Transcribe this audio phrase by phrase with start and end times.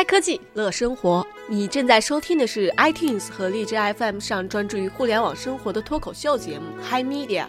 [0.00, 1.26] 嗨科技，乐生活。
[1.46, 7.44] 你正在收听的是 iTunes 和荔枝 FM 上专注于互联网生活的脱口秀节目《Hi Media》。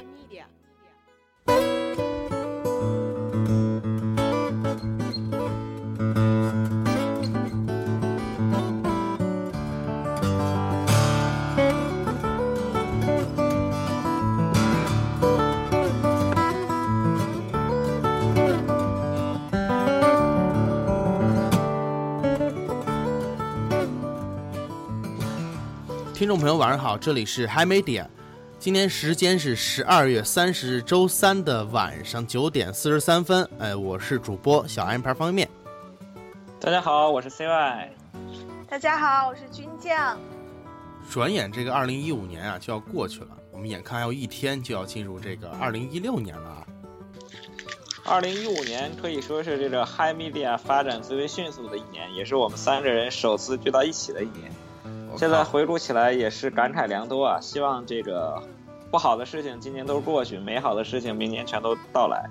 [26.31, 28.07] 众朋友，晚上好，这里是 Hi Media，
[28.57, 33.45] 今天时间是十二月三十日周三的晚上九点四十三分。
[33.59, 35.49] 哎，我是主播小安牌方便面。
[36.57, 37.89] 大家好，我是 CY。
[38.65, 40.17] 大家好，我是军将。
[41.09, 46.65] 转眼这个二零一五年啊就要过去了，我们眼看还有一天就要进入这个二零一六年了啊。
[48.05, 54.49] 二零一五年可以说是这个 Hi Media 发展最为迅速的一年，也是我们三个人首次聚到一起的一年。
[55.17, 57.39] 现在回顾起来也是感慨良多啊！
[57.41, 58.41] 希望这个
[58.89, 62.29] 不好的事情今年都过去，美好的事情明年全都到来。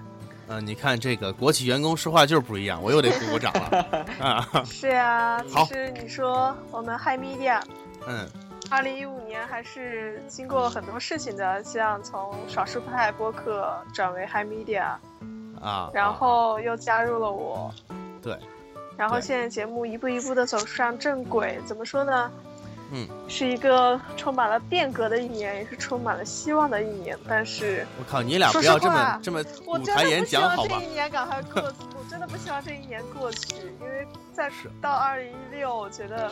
[0.48, 4.64] 嗯，你看这个国企员工说话就是不一样，我又得鼓鼓掌了 啊！
[4.64, 7.62] 是啊，其实你说我们 Hi Media，
[8.08, 8.27] 嗯，
[8.69, 14.95] 二零一五年还是经过很多事情的，像从少数派播客转为 Hi Media，
[15.61, 17.73] 啊，然后又加入了我，
[18.20, 18.36] 对，
[18.97, 22.28] 然后现在节目一步一步的走上正轨，怎么说呢？
[22.92, 27.16] 嗯，是一个充满了变革的一年，也是充满了希望的一年。
[27.28, 30.77] 但是，我靠，你俩不要这么这么舞台演讲好吧？
[30.80, 36.30] 这一年赶快过，我真的不希望这一年过去，因为再到二零一六，我觉得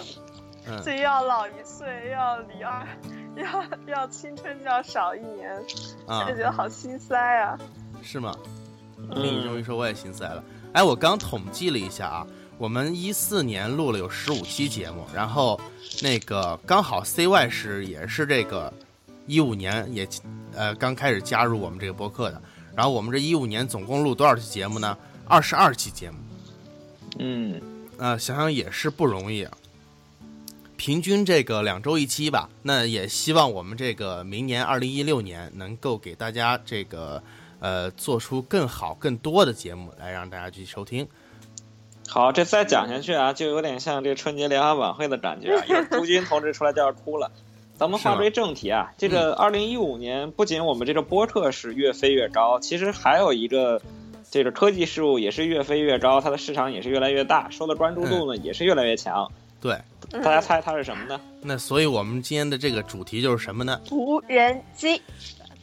[0.82, 2.86] 自己要老一岁，要离二，
[3.36, 5.56] 要要青春就要少一年，
[6.08, 7.56] 就觉得好心塞啊。
[8.02, 8.34] 是吗？
[9.14, 10.42] 听你这么一说，我也心塞了。
[10.72, 12.26] 哎，我刚统计了一下啊。
[12.58, 15.58] 我们一四年录了有十五期节目，然后
[16.02, 18.72] 那个刚好 CY 是也是这个
[19.28, 20.06] 一五年也
[20.54, 22.42] 呃刚开始加入我们这个播客的，
[22.74, 24.98] 然后我们这一五年总共录多少期节目呢？
[25.24, 26.16] 二十二期节目。
[27.20, 27.60] 嗯，
[27.97, 29.47] 呃，想想也是不容易，
[30.76, 32.50] 平均这个两周一期吧。
[32.62, 37.22] 那也希望我们这个明年二零一六年能够给大家这个
[37.60, 41.06] 呃做出更好更多的节目来让大家去收听。
[42.08, 45.64] 好，这再讲下去啊，就有点像这春节联欢晚会的感觉啊！
[45.69, 47.30] 有朱军同志出来就要哭了。
[47.76, 53.80] 咱们话归正题啊，这个二零一五年不仅我们这个播客是越飞越高，其实还有一个
[54.30, 59.30] 这个科技事务也是越飞越高，它的市场也是越来越大，受的关注度呢也是越来越强。
[59.60, 59.76] 对，
[60.10, 61.20] 大家猜它是什么呢？
[61.42, 63.80] 那所以我们今天的这个主题就是什么呢？
[63.91, 65.02] 无人机。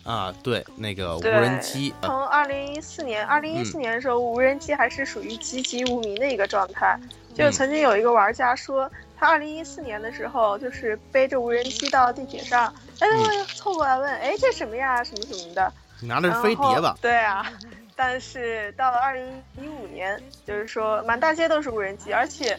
[0.06, 1.92] 啊，对，那个无人机。
[2.04, 6.98] 从二零一四年，二零一四年的时候，无人机还是属于籍籍无名的一个状态。
[7.34, 13.08] 就曾经有一个玩家说，他二零一四年的时候，就是背着无人机到地铁上，哎，
[13.56, 15.74] 凑过来问，哎，这什么呀，什么什么的。
[16.00, 16.96] 你拿的是飞碟吧？
[17.02, 17.52] 对啊。
[17.96, 22.56] 但是到了二零一五年，就是说满大街都是无人机，而且。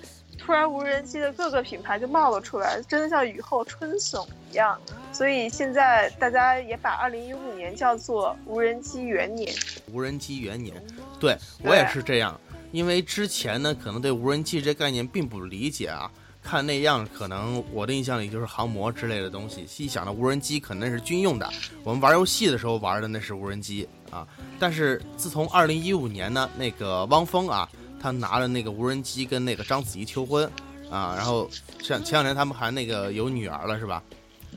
[0.47, 4.81] 突然，无人机的各个品牌就冒了出来，真的像雨后春笋一样。
[5.13, 9.53] 所以现在大家也把二零一五年叫做无人机元年。
[9.93, 10.81] 无人机元年，
[11.19, 12.41] 对我也是这样。
[12.71, 16.09] 因为之前呢，可能对无人机这概念并不理解啊，
[16.45, 19.67] 看那样，可能我的印象里就是航模之类的东西。
[19.67, 21.51] 细想到无人机可能是军用的，
[21.83, 24.25] 我们玩游戏的时候玩的那是无人机啊。
[24.61, 27.69] 但是自从二零一五年呢，那个汪峰啊。
[28.01, 30.45] 他拿着那个无人机跟那个章子怡求婚，
[30.91, 31.49] 啊，然后
[31.83, 34.03] 像前两年他们还那个有女儿了是吧？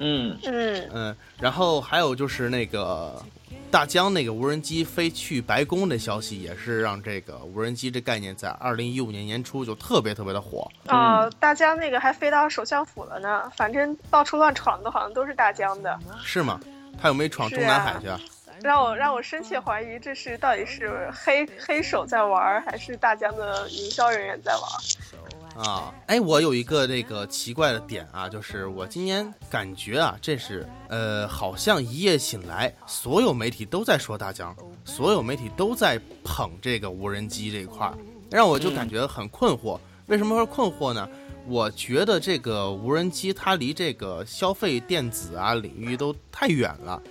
[0.01, 3.21] 嗯嗯嗯，然后还有就是那个
[3.69, 10.71] 大疆那个无人机飞去白宫的消息，也是让这个无人机这概念在二零一五年年初就特别特别的火。
[10.85, 15.99] 啊，大疆那个还飞到首相府了呢，反正到处乱闯的好像都是大疆的。
[16.23, 16.59] 是吗？
[17.01, 18.17] 他有没有闯中南海去啊？
[18.61, 25.65] 让我让我深切怀疑，这是到底是黑黑手在玩，还是大疆的营销人员在玩？
[25.65, 34.55] 啊，哎，我有一个那个奇怪的点啊，就是我今年感觉啊，这是呃，好像一夜醒来，所有媒体都在说大疆，
[34.85, 37.97] 所有媒体都在捧这个无人机这一块儿，
[38.29, 39.77] 让我就感觉很困惑。
[40.07, 41.07] 为什么说困惑呢？
[41.45, 47.01] 我觉得这个无人机它离这个消费电子啊领域都太远了。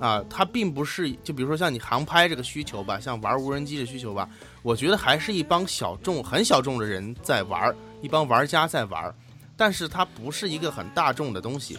[0.00, 4.28] 啊，它并不是就比如说像你航拍这个需求吧，像玩无人机的需求吧，
[4.62, 9.14] 我觉得还是一帮小众、很小众的人在玩，一帮玩家在玩，
[9.56, 11.78] 但是它不是一个很大众的东西。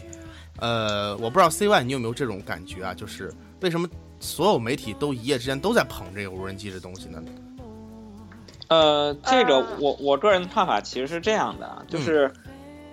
[0.58, 2.94] 呃，我不知道 CY 你有没有这种感觉啊？
[2.94, 3.88] 就是为什么
[4.20, 7.24] 所有媒体都一夜之间都在捧这个无人机的东西呢？
[8.68, 12.32] 呃，这个呃我我个人的看法其实是这样的，啊，就是，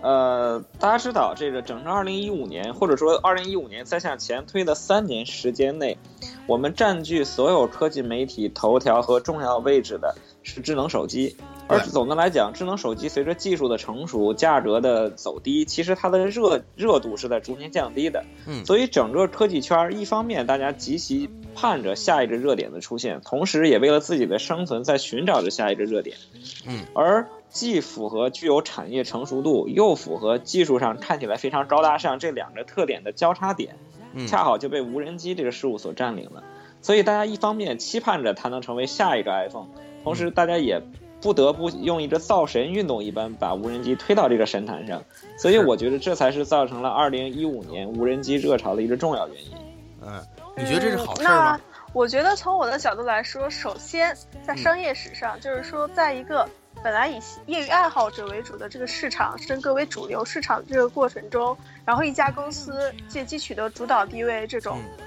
[0.06, 5.98] 呃，大家知道这个整个二零一五年，或者说二零一五年再向前推的三年时间内，
[6.46, 10.14] 我们占据所有科技媒体头条和重要位置的
[10.44, 11.36] 是智能手机。
[11.66, 18.24] 而总的来讲，智能手机随着技术的成熟、价格的走低，其实它的热热度是在逐年降低的。
[18.46, 26.16] 嗯所以整个科技圈儿，一方面大家极其盼着下一个热点的出现，同时也为了自己的生存在寻找着下一个热点。
[26.64, 27.26] 嗯，而
[27.56, 33.76] 既符合具有产业成熟度，又符合技术上看起来非常高大上这两个特点的交叉点，
[34.12, 36.44] 嗯恰好就被无人机这个事物所占领了。
[36.82, 39.68] 所以大家一方面期盼着它能成为下一个 iPhone，
[40.04, 40.82] 同时大家也
[41.22, 45.02] 不得不用一个造神运动一般把无人机推到这个神坛上。
[45.38, 49.52] 所以我觉得这才是造成了2015年无人机热潮的一个重要原因。
[50.02, 50.22] 嗯，
[50.58, 51.30] 你觉得这是好事吗？
[51.30, 51.60] 那
[51.94, 54.14] 我觉得从我的角度来说，首先
[54.46, 56.46] 在嗯商业史上，就是说，在一个
[56.86, 65.06] 本来以业余爱好者为主的这个市场升格为主流市场这个过程中，然后一家公司借机取得主导地位，这种嗯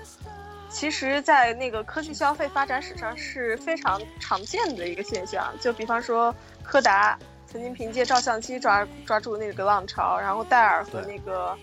[0.70, 5.54] 其实，在那个科技消费发展史上是非常常见的一个现象。
[5.62, 7.18] 就比方说，柯达
[7.48, 11.58] 曾经凭借照相机抓抓住那个浪潮，然后戴尔和那个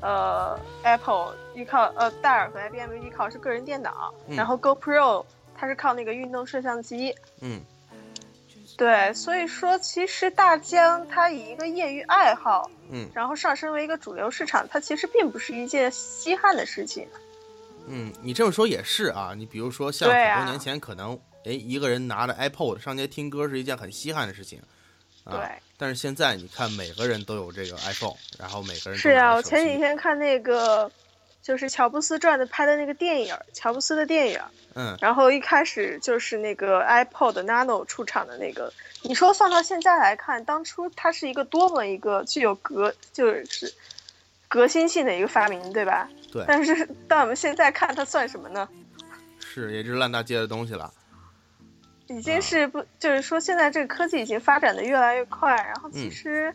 [0.00, 5.24] 呃 Apple 依靠呃戴尔和 IBM 依靠是个人电脑，嗯然后 GoPro
[5.56, 7.12] 它是靠那个运动摄像机。
[7.40, 7.60] 嗯
[8.76, 17.08] 对，所以说其实大疆它以一个业余爱好，嗯然后上升为一个主流市场，它其实并不是一件稀罕的事情。
[17.88, 19.32] 嗯，你这么说也是啊。
[19.36, 24.60] 你比如说，像很多年前，可能哎一个人拿着 iPod 上街听歌是一件很稀罕的事情，
[25.24, 25.32] 啊。
[25.32, 25.48] 对。
[25.78, 30.90] 但是现在你看，每个人都有这个 iPhone，然后每个人都是啊，我前几天看那个，
[31.46, 34.40] 就是乔布斯传的拍的那个电影，乔布斯的电影，
[34.74, 38.72] 嗯然后一开始就是那个 iPod Nano 出场的那个，
[39.02, 43.72] 你说放到现在来看，当初它是一个多么一个具有革就是
[44.48, 46.08] 革新性的一个发明，对吧？
[46.32, 48.68] 对 但是到我们现在看，它算什么呢？
[49.38, 50.92] 是也就是烂大街的东西了。
[52.08, 56.54] 已经是不，就是说现在这个科技已经发展的越来越快，然后其嗯实，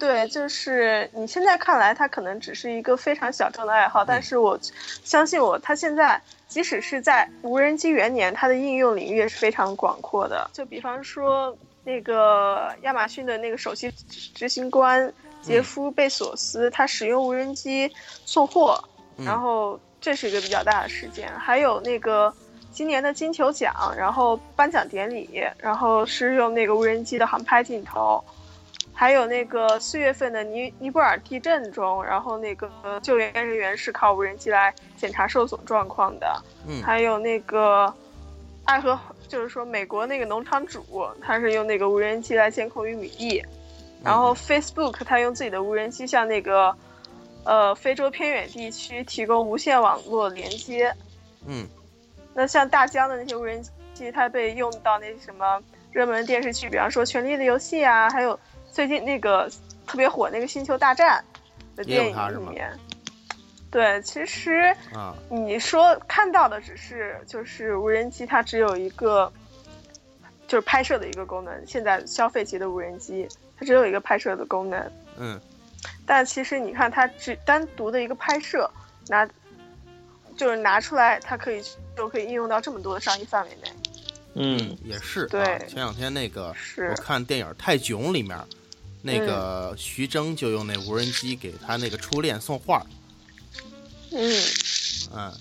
[0.00, 4.58] 对，就是你现在看来，它可能只是一个非常小众的爱好，但是我
[5.04, 10.50] 相信我，它现在即使是在无人机元年，它的应用领域也是非常广阔的。
[10.54, 11.54] 就比方说
[11.84, 13.90] 那个亚马逊的那个首席
[14.34, 15.12] 执行官
[15.42, 17.92] 杰夫贝索斯，他使用无人机
[18.24, 18.82] 送货，
[19.18, 21.30] 嗯然后这是一个比较大的事件。
[21.38, 22.34] 还有那个
[22.72, 28.24] 今年的金球奖，然后颁奖典礼，然后是用那个无人机的航拍镜头。
[29.00, 32.70] 还有那个四月份的尼尼泊尔地震中，然后那个
[33.02, 36.30] 救援人员是靠无人机来检查受损状况的。
[36.68, 37.90] 嗯还有那个
[38.66, 40.84] 爱荷，就是说美国那个农场主，
[41.22, 43.42] 他是用那个无人机来监控玉米地。
[44.04, 46.76] 然后 Facebook 他用自己的无人机向那个
[47.44, 50.94] 呃非洲偏远地区提供无线网络连接。
[51.46, 51.66] 嗯
[52.34, 53.64] 那像大疆的那些无人
[53.94, 55.58] 机，它被用到那什么
[55.90, 58.38] 热门电视剧，比方说《权力的游戏》啊，还有
[58.72, 59.50] 最近那个
[59.86, 61.22] 特别火那个《星球大战》
[61.76, 62.78] 的电它是吗影里面。
[63.70, 69.32] 对，其实啊你说看到的只是就是无人机，它只有一个
[70.48, 71.66] 就是拍摄的一个功能。
[71.66, 74.92] 现在消费级的无人机，它只有一个拍摄的功能。
[75.18, 75.40] 嗯
[76.04, 78.68] 但其实你看，它只单独的一个拍摄，
[79.08, 79.24] 拿
[80.36, 81.62] 就是拿出来，它可以
[81.96, 83.72] 就可以应用到这么多的商业范围内。
[84.34, 85.26] 嗯，也是。
[85.26, 88.36] 对啊，前两天那个是我看电影《泰囧》里面，
[89.02, 92.86] 那嗯个徐峥就用那无人机给他那个初恋送画儿。
[94.12, 94.42] 嗯，
[95.14, 95.32] 嗯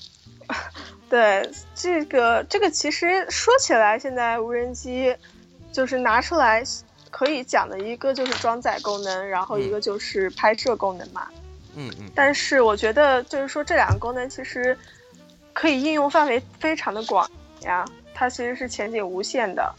[1.10, 5.16] 对，这个这个其实说起来，现在无人机
[5.72, 6.64] 就是拿出来
[7.10, 11.28] 可以讲的一个就是装载功能，然后一个就是拍摄功能嘛。
[11.76, 14.78] 嗯嗯但是我觉得就是说这两个功能其实
[15.54, 17.30] 可以应用范围非常的广
[17.62, 19.74] 呀，它其实是前景无限的。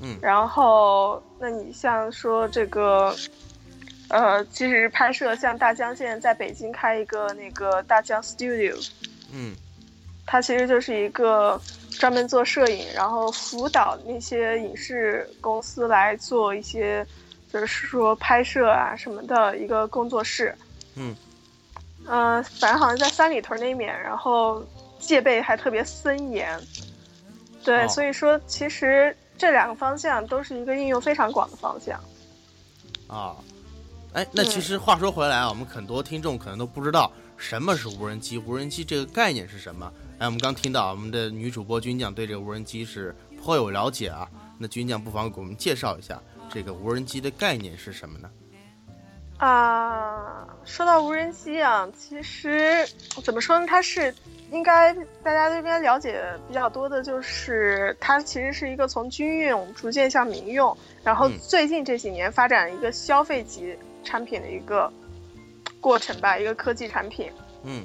[0.00, 3.14] 嗯然后，那你像说这个，
[4.08, 8.76] 呃，其实拍摄像大疆现在在北京开一个那个大疆 Studio，
[9.32, 9.54] 嗯。
[10.28, 17.06] 它其实就是一个专门做摄影，然后辅导那些影视公司来做一些，
[17.52, 20.52] 就是说拍摄啊什么的一个工作室。
[20.96, 21.14] 嗯，
[22.06, 24.66] 呃，反正好像在三里屯那面，然后
[24.98, 26.58] 戒备还特别森严。
[27.62, 27.88] 对，哦。
[27.88, 32.00] 所以说其实这两个方向都是一个应用非常广的方向。
[33.06, 33.36] 啊，
[34.12, 38.38] 哎，那其嗯实话说回来啊，我们很多听众可能都不知道，什么是无人机？
[38.38, 39.92] 无人机这个概念是什么？
[40.18, 44.28] 哎，我们刚听到我们的女主播军将对这个无人机是颇有了解啊。
[44.58, 46.18] 那军将不妨给我们介绍一下
[46.50, 48.30] 这个无人机的概念是什么呢？
[49.38, 52.86] 啊，说到无人机啊，其实
[53.22, 53.66] 怎么说呢？
[53.66, 54.14] 它是
[54.50, 60.74] 应该大家这边了解比较多的，就是它其实是一个从军用逐渐向民用，
[61.04, 64.90] 然后最近这几年发展一个消费级产品的一个
[65.80, 67.30] 过程吧，一个科技产品。
[67.64, 67.84] 嗯。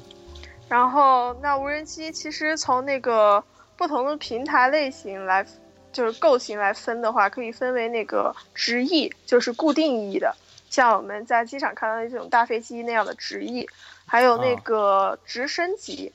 [0.70, 3.44] 然后，那无人机其实从那个
[3.76, 5.46] 不同的平台类型来，
[5.92, 10.34] 就是构型来分的话，可以分为那个直翼，就是固定翼的。
[10.72, 13.70] 像我们在机场看到的这种大飞机那样的直翼，
[14.08, 16.12] 还有那个直升机，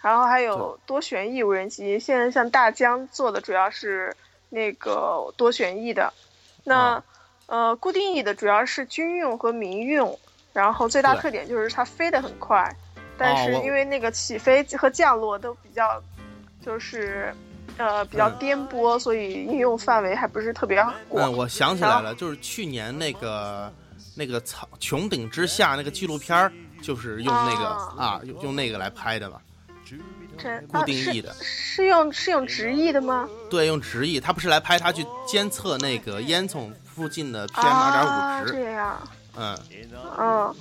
[0.00, 1.98] 然后还有多旋翼无人机。
[1.98, 4.16] 现在像大疆做的主要是
[4.48, 6.14] 那个多旋翼的，
[6.62, 7.02] 那
[7.46, 10.18] 呃固定翼的主要是军用和民用，
[10.52, 12.74] 然后最大特点就是它飞得很快，
[13.18, 16.00] 但是因为那个起飞和降落都比较，
[16.64, 17.34] 就是。
[17.78, 21.30] 呃，比较颠簸，所以应用范围还不是特别广。
[21.30, 23.72] 嗯，我想起来了，就是去年那个
[24.14, 26.52] 那个草穹顶之下那个纪录片儿，
[26.82, 27.66] 就是用那个
[27.98, 29.40] 啊，用用那个来拍的吧？
[30.68, 33.28] 固定翼的，是用是用直翼的吗？
[33.48, 38.52] 对，用直翼，他不是来拍他去监测那个烟囱附近的 PM 二点五值。
[38.52, 39.08] 这样。
[39.36, 39.58] 嗯。
[40.18, 40.54] 嗯。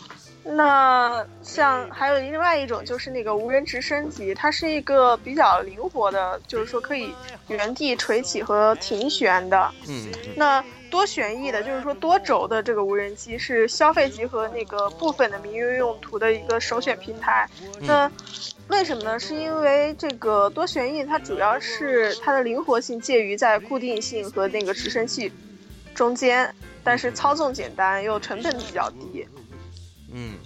[0.47, 7.13] 那像还有另外一种就是那个无人直升机，它是一个比较灵活的，就是说可以
[7.47, 9.71] 原地垂起和停旋的。
[9.87, 10.07] 嗯。
[10.35, 17.49] 那多旋翼的，就是说多轴的这个无人机是消费级和那个部分的民用用途的一个首选平台。
[17.81, 18.09] 那
[18.67, 19.19] 为什么呢？
[19.19, 25.33] 是因为这个多旋翼它主要是它的灵活性介于在固定性和那个直升器
[25.95, 29.27] 中间，但是操纵简单又成本比较低。
[30.17, 30.37] 嗯，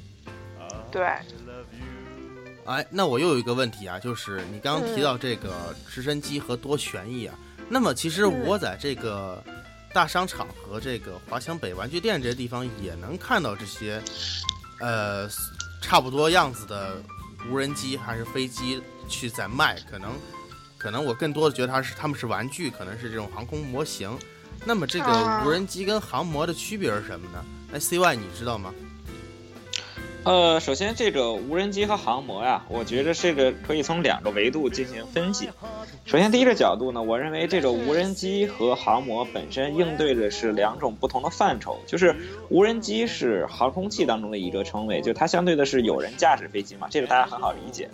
[0.92, 1.06] 对。
[2.66, 7.36] 哎，那我又有一个问题啊，就是你刚刚提到这个直升机和多旋翼啊，
[7.70, 9.44] 那么其实我在这个
[9.94, 14.02] 大商场和这个华强北玩具店这些地方也能看到这些，
[14.80, 15.28] 呃，
[15.82, 17.02] 差不多样子的
[17.50, 20.12] 无人机还是飞机去在卖，可能
[20.78, 24.16] 可能我更多的觉得它是他们是玩具，可能是这种航空模型。
[24.66, 27.46] 那么这个无人机跟航模的区别是什么呢？
[27.74, 28.74] 哎，CY 你知道吗？
[30.26, 35.50] 呃，首先这个无人机和航模呀，我觉得这个可以从两个维度进行分析。
[36.06, 42.16] 首先第一个角度呢，我认为这个无人机和航模本身应对的是两种不同的范畴，就是
[42.50, 47.90] 无人机是航空器当中的一个称谓，就它相对的是有人驾驶飞机嘛，这个大家很好理解。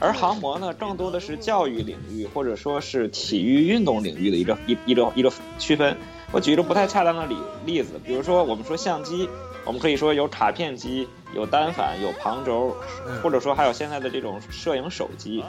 [0.00, 5.96] 而航模呢，更多的是教育领域或者说是体育运动领域的一个一一个一个区分。
[6.30, 9.28] 我举一个不太恰当的例例子，比如说我们说相机。
[9.64, 12.74] 我们可以说有卡片机，有单反，有旁轴，
[13.22, 15.44] 或者说还有现在的这种摄影手机。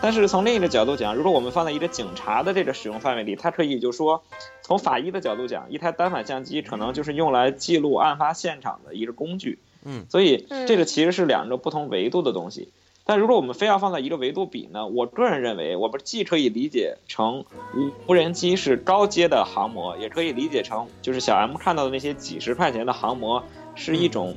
[0.00, 4.22] 但是从另一个角度讲，如果我们放在一个警察的这个使用范围里，它可以就说，
[4.62, 9.58] 从法医的角度讲，一台单反相机可能就是用来记录案发现场的一个工具。
[9.84, 12.68] 嗯，所以这个其实是两个不同维度的东西。
[13.06, 17.44] 但如果我们非要放在一个维度比呢，我个人认为，我们既可以理解成
[17.74, 23.42] 无无人机是高阶的航模，也可以理解成就是小 M 看到的那些几十块钱的航模。
[23.76, 24.36] 是一种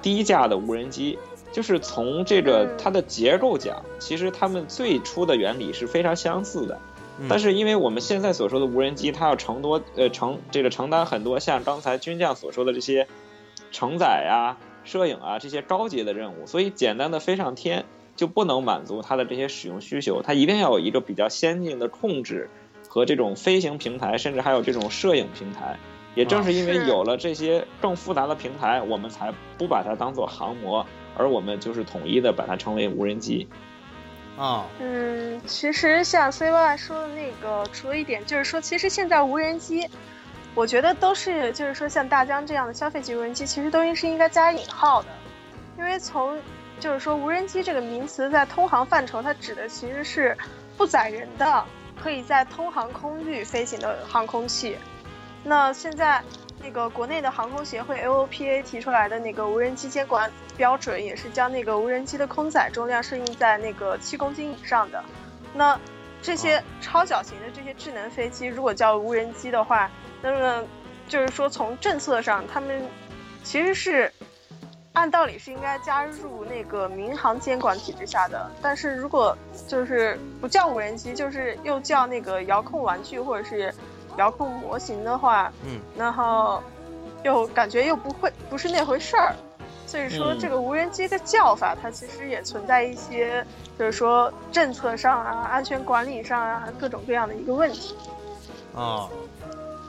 [0.00, 1.18] 低价的无人机，
[1.52, 6.78] 就是从这个它的结构讲，其实它们最初的原理是非常相似的。
[7.28, 13.06] 但是因为我们现在所说的无人机，它要承多呃承这个承担很多像刚才军将所说的这些
[13.70, 17.84] 承载啊、摄影啊这些高阶的任务，所以简单的飞上天
[18.20, 22.50] 就不能满足它的这些使用需求，它一定要有一个比较先进的控制
[22.86, 25.78] 和这种飞行平台，甚至还有这种摄影平台。
[26.14, 30.84] 也正是因为有了这些更复杂的平台，我们才不把它当做航模，
[31.16, 33.48] 而我们就是统一的把它称为无人机。
[34.36, 39.88] 啊，嗯，其实像 CY 说的那个，除了一点就是说，其实现在无人机，
[40.54, 45.08] 我觉得都是就是说像大疆这样的消费级无人机，其实都应是应该加引号的，
[45.78, 46.36] 因为从
[46.80, 50.36] 就是说无人机这个名词在通航范畴，它指的其实是
[50.76, 51.64] 不载人的，
[52.02, 54.76] 可以在通航空域飞行的航空器。
[55.44, 56.22] 那现在，
[56.62, 65.02] 那个国内的航空协会 AOPA 提出来的那个无人机监管标准，也是将那个无人机的空载重量设定在那个七公斤以上的。
[65.54, 65.78] 那
[66.22, 69.90] 这些超小型的这些智能飞机，如果叫无人机的话，
[70.22, 70.64] 那么
[71.08, 72.82] 就是说从政策上，他们
[73.42, 74.12] 其实是
[75.00, 78.50] 按道理是应该加入那个民航监管体制下的。
[78.60, 83.74] 但是如果就是不叫无人机，就是又叫那个遥控玩具或者是。
[84.16, 86.60] 遥控模型的话，嗯，然后
[87.22, 89.32] 又感觉又不会不是那回事儿，
[89.86, 93.46] 所以说嗯这个无人机的叫法，它其实也存在一些，
[93.78, 97.96] 就是说政策上啊、安全管理上啊各种各样的一个问题。
[98.74, 99.08] 哦，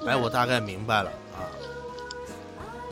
[0.08, 1.42] 哎，我大概明白了啊。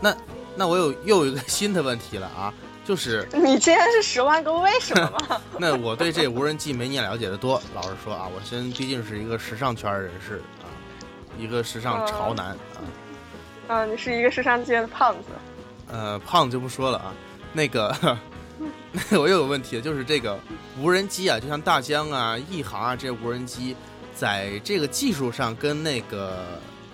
[0.02, 0.12] 那
[0.60, 5.42] 那我有又有一个新的问题了啊，就是 你今天是十万个为什么吗？
[5.58, 7.62] 那我对这无人机没你了解的多。
[7.74, 10.68] 老实说啊，我先毕竟是一个时尚圈人士啊，
[11.38, 12.58] 一个时尚潮男啊。
[13.70, 15.30] 嗯，你是一个时尚界的胖子。
[15.88, 17.14] 呃，胖就不说了啊。
[17.54, 17.96] 那个，
[19.10, 20.38] 那我又有问题，就是这个
[20.78, 23.78] 无人机啊，就像大疆啊、亿航啊这些无人机，
[24.14, 26.44] 在这个技术上跟那个，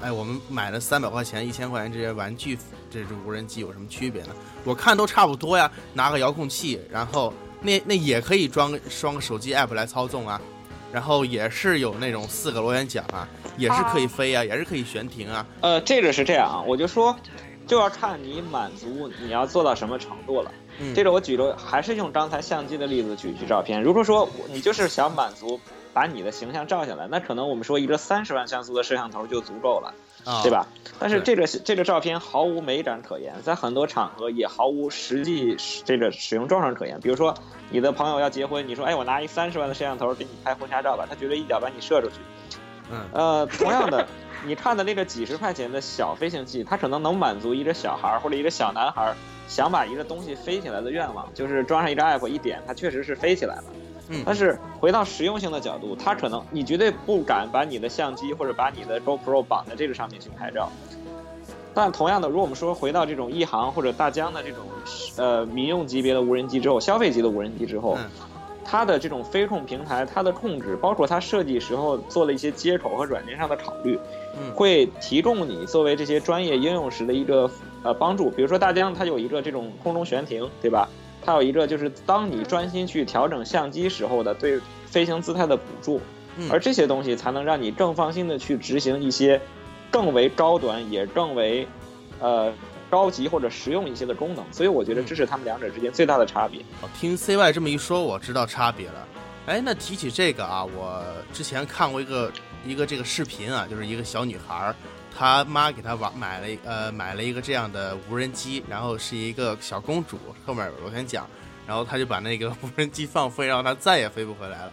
[0.03, 2.55] 哎，我们买了三百块钱、一千块钱这些玩具
[3.03, 4.29] 这种无人机有什么区别呢？
[4.63, 10.41] 我看都差不多呀，拿个遥控器，然后那那也可以装装个手机 app 来操纵啊，
[10.91, 15.45] 然后也是有那种四个螺旋桨啊，也是可以飞啊，也是可以悬停啊。
[15.61, 17.15] 呃，这个是这样啊，我就说，
[17.67, 20.51] 就要看你满足你要做到什么程度了。
[20.79, 23.81] 嗯，这个我举了，还是用刚才相机的例子举举照片。
[23.81, 25.59] 如果说你就是想满足
[25.93, 29.93] 把你的形象照下来，那可能我们说一个三十万像素的摄像头就足够了，
[30.25, 30.51] 啊，对？
[30.51, 30.67] 吧？
[30.99, 36.99] 但是这个这个照片毫无美感可言，在很多场合也毫无实际这个使用状况可言。
[37.01, 37.35] 比如说
[37.69, 42.15] 你的朋友要结婚，你说哎，我拿一三十万的摄像头给你拍婚纱照吧，他绝对一脚把你射出去。
[42.91, 44.07] 嗯呃，同样的，
[44.45, 49.15] 你看的那个几十块钱的小飞行器，它可能能满足一个小孩儿或者一个小男孩儿
[49.47, 53.63] 想把一个东西飞起来的愿望，就是装上一个 app 一点，它确实是飞起来了。
[54.07, 60.69] 嗯但是回到实用性的角度，它可能你绝对不敢把你的相机或者把你的 GoPro 绑在这个上面去拍照。
[61.73, 64.59] 但同样的，如果我们说回到这种一航或者大疆的这种
[65.17, 68.05] 呃民用级别的无人机之后，消费级的无人机之后，嗯
[68.63, 73.99] 它的这种飞控平台，它的控制，包括它设计时候做了一些接口和软件上的考虑，
[74.37, 77.49] 嗯会提供你作为这些专业应用时的一个
[77.81, 78.29] 呃帮助。
[78.29, 80.87] 比如说大疆它有一个这种空中悬停，对吧？
[81.25, 85.99] 它有一个就是当你专心去调整相机时候的对飞行姿态的捕捉，
[86.37, 89.41] 嗯而这些东西才能让你更放心的去执行一些
[89.89, 91.67] 更为高端也更为
[92.19, 92.53] 呃
[92.89, 94.45] 高级或者实用一些的功能。
[94.51, 96.61] 所以我觉得这是他们两者之间最大的差别。
[96.81, 99.07] 哦听 CY 这么一说，我知道差别了。
[99.47, 102.31] 哎，那提起这个啊，我之前看过一个
[102.65, 104.73] 一个这个视频啊，就是一个小女孩
[105.15, 111.25] 儿，她妈给他玩买了一呃买了一个这样的无人机，然后是一个小公主，后面有螺旋桨，
[111.65, 114.71] 然后他就把那个无人机放飞，然后他再也飞不回来了。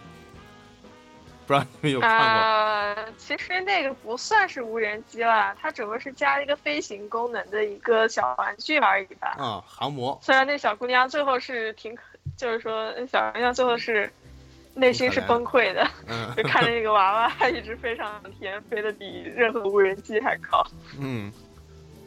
[1.45, 2.41] 不知道你们有看过？
[2.41, 9.35] 呃、其实那个不算是无人机啦，它只不过是加了一个飞行功能的一个小玩具而已吧。
[9.37, 10.17] 嗯、航模。
[10.21, 12.03] 虽然那小姑娘最后是挺可，
[12.37, 14.09] 就是说小姑娘最后是
[14.73, 20.65] 内心是崩溃的，嗯 就看着那个娃娃一直飞上天，飞得比任何无人机还高。
[20.99, 21.31] 嗯。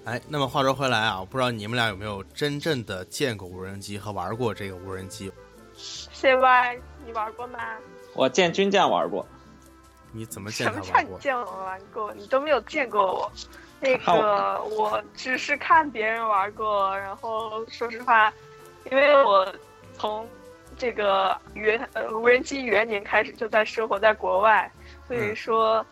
[0.05, 5.33] 哎，那么话说回来啊，我不知道你们俩有没有真正的见过无人机和玩过这个无人机
[5.77, 7.59] ？CY，你玩过吗？
[8.15, 9.27] 我见军舰玩过，
[10.13, 11.03] 你怎么见过什么叫？
[11.03, 12.15] 你见我玩过？
[12.15, 13.33] 你都没有见过我。
[13.81, 18.33] 那个我只是看别人玩过，然后说实话，
[18.91, 19.53] 因为我
[19.99, 20.25] 从
[20.77, 24.71] 这个元呃无人机元年开始就在生活在国外，
[25.07, 25.85] 所以嗯说。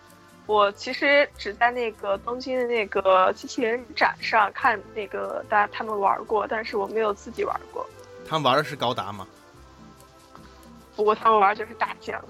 [0.46, 7.88] 我其实只在那个东京的那个机器人展上看那个大家他们玩过，但是我没有自己玩过。
[8.28, 9.26] 他们玩的是高达吗？
[10.94, 12.22] 不过他们玩就是大疆。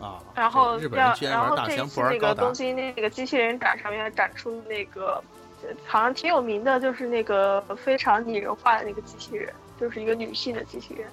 [0.00, 5.20] 啊，然后日本人要，居然玩大然后这一疆不玩高达次那个东，京那个机器人展上面展出那个，
[5.64, 11.08] 呃好像挺有名的，就是那个非常拟人化的那个机器人，就是一个女性的机器人。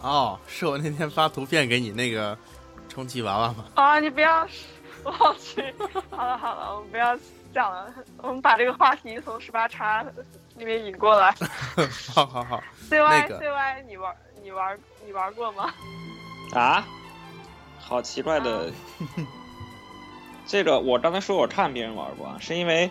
[0.00, 2.36] 哦，是我那天发图片给你那个
[2.88, 3.64] 充气娃娃吗？
[3.74, 4.46] 啊，你不要，
[5.02, 5.62] 我好去，
[6.10, 7.18] 好了好了，我们不要
[7.52, 10.04] 讲了，我们把这个话题从十八叉
[10.56, 11.34] 里面引过来。
[12.14, 15.72] 好好好，C Y、那个 C Y，你玩你玩你玩过吗？
[16.54, 16.84] 啊，
[17.80, 18.70] 好奇怪的。
[20.46, 22.90] 这个我刚才说我看别人玩过，啊，是因为，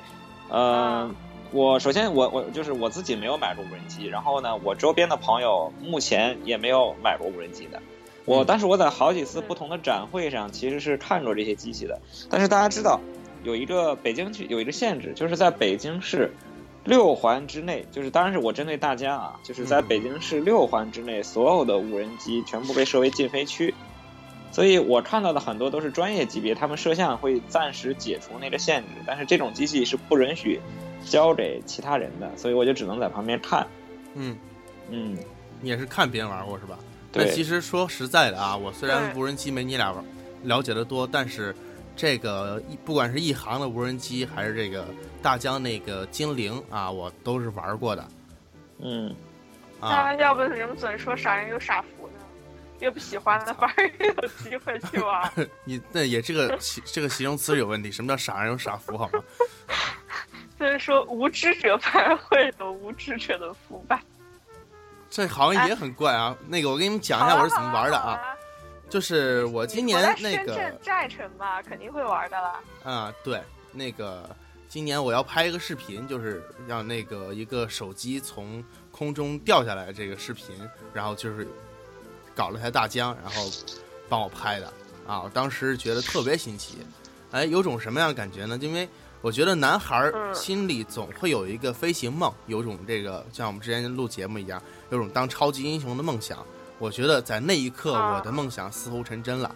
[0.50, 1.10] 呃，
[1.52, 7.82] 我首先我我就是我自己没有买过无人机，然后呢，我周边的朋友目前也没有买过无人机的。
[8.26, 13.00] 我嗯但是我在好几次不同的展会上其实是看过这些机器的，但是大家知道
[13.44, 16.34] 有一个北京区有一个限制，就是在北京市
[16.84, 23.74] 六环之内，就是当然是我针对大家啊，就是在嗯北京市六环之内，所有的无人机全部被设为禁飞区。
[24.52, 30.60] 所以我看到的很多都是专业级别，他们摄像会暂时解除那个限制，但是这种机器是不允许
[31.10, 33.66] 交给其他人的，所以我就只能在旁边看。
[34.16, 34.38] 嗯，
[34.90, 35.18] 嗯，
[35.62, 36.78] 你也是看别人玩过是吧？
[37.14, 40.04] 那对，其实说实在的啊，我虽然无人机没你俩玩
[40.44, 41.56] 了解的多，但是
[41.96, 44.86] 这个一不管是一航的无人机，还是这个
[45.22, 48.08] 大疆那个精灵啊，我都是玩过的。
[48.80, 49.16] 嗯，
[49.80, 52.14] 啊，那要不你们总说傻人有傻福呢？
[52.80, 55.32] 越不喜欢的反而越有机会去玩。
[55.66, 57.92] 你那也这个形这个形容词有问题。
[57.92, 59.24] 什么叫傻人有傻福好吗？
[60.58, 64.02] 所以说无知者反而会有无知者的腐败。
[65.10, 66.36] 这好像也很怪啊。
[66.48, 68.20] 那个我给你们讲一下我是怎么玩的啊。
[68.90, 72.60] 就是我今年那个深圳寨城嘛，肯定会玩的啦。
[72.84, 73.42] 啊，对，
[73.74, 74.34] 那个
[74.70, 80.56] 今年我要拍一个视频，就是让那个一个手机从空中掉下来这个视频，
[80.94, 81.46] 然后就是
[82.34, 83.50] 搞了台大疆，然后
[84.08, 84.72] 帮我拍的
[85.06, 85.22] 啊。
[85.22, 86.78] 我当时觉得特别新奇，
[87.32, 88.58] 哎，有种什么样的感觉呢？
[88.62, 88.88] 因为
[89.22, 96.38] 我觉得男孩心里总会有一个飞行梦，有种这个像我们之前录节目一样，有种当超级英雄的梦想。
[96.80, 99.54] 我觉得在那一刻，啊我的梦想似乎成真了。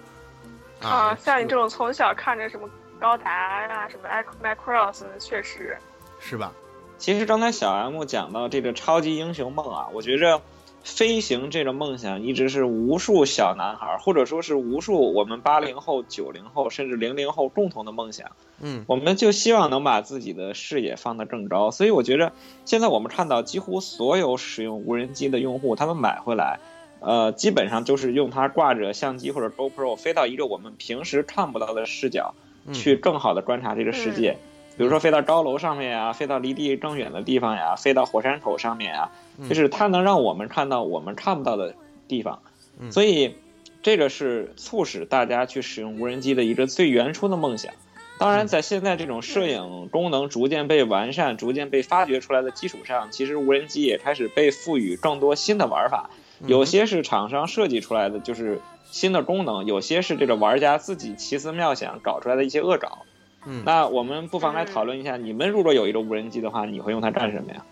[0.81, 2.67] 啊，像你这种从小看着什么
[2.99, 4.09] 高达呀、什么
[4.43, 5.77] Macross，确实，
[6.19, 6.51] 是吧？
[6.97, 10.41] 其实刚才小 M 讲到这个超级英雄梦啊，我觉着
[10.83, 18.31] 飞行这个梦想一直是无数小男孩，或者说是无数我们八零后、九零后甚至零零后共同的梦想。
[18.63, 22.31] 嗯我们就希望能把自己的视野放得更高，所以我觉着
[22.65, 26.59] 现在我们看到几乎所有使用无人机的用户，他们买回来，
[26.99, 32.35] 呃，基本上就是用它挂着相机或者 GoPro 飞到一个我们平时看不到的视角，
[32.67, 34.37] 嗯去更好的观察这个世界。
[34.81, 41.75] 比如说飞到高楼上面呀，飞到离地更远的地方呀，飞到火山口上面呀，嗯就是它能让我们看到我们看不到的
[42.07, 42.41] 地方。
[42.79, 43.35] 嗯所以，
[43.83, 47.71] 这个是促使大家去使用无人机的一个最原初的梦想。
[48.17, 56.09] 当然，在现在这种摄影功能逐渐被完善、逐渐被发掘出来的基础上，其实无人机也开始被赋予更多新的玩法。
[56.47, 63.05] 有些是厂商设计出来的，就是新的功能；有些是这个玩家自己奇思妙想搞出来的一些恶搞。
[63.45, 67.65] 嗯那我们不妨来讨论一下，你们如果有一个无人机的话，你会用它干什么呀？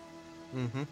[0.52, 0.86] 嗯哼，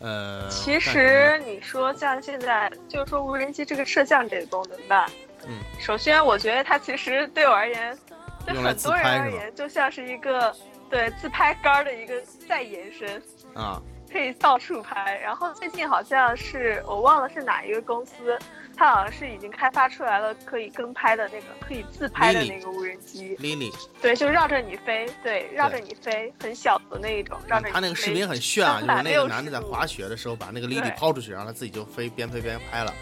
[0.00, 5.06] 呃，其实你说像现在，就是说无人机这个摄像这个功能吧，
[5.46, 7.98] 嗯，首先我觉得它其实对我而言，
[8.46, 10.54] 对很多人而言，就像是一个
[10.88, 12.14] 对自拍杆儿的一个
[12.48, 13.78] 再延伸，啊，
[14.10, 15.18] 可以到处拍。
[15.22, 18.38] 然后最近好像是我忘了是哪一个公司，
[18.82, 27.72] 它好像是已经开发出来了可以跟拍的那个可以自拍的那个无人机，Lily，对，就绕着你飞，对，绕着你飞，很小的那一种，绕着你飞。
[27.74, 32.92] 他那个视频很炫啊，就是那个男的在滑雪的时候把那个 Lily 抛出去，然后他自己就飞，边飞边拍了。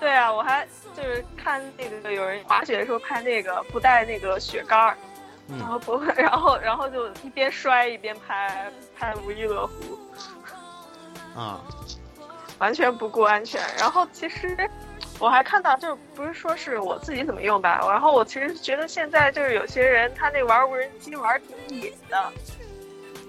[0.00, 4.96] 对啊，我还就是看那个有人滑雪的时候拍那个不带那个雪杆儿，
[5.46, 10.00] 嗯然后不，然后然后就一边摔一边拍，拍的不亦乐乎，
[11.38, 11.60] 啊，
[12.60, 13.60] 完全不顾安全。
[13.76, 14.56] 然后其实
[15.18, 22.32] 我还看到，就不是说是我自己怎么用吧，然后我其实觉得现在就是有些人他那玩无人机玩挺野的，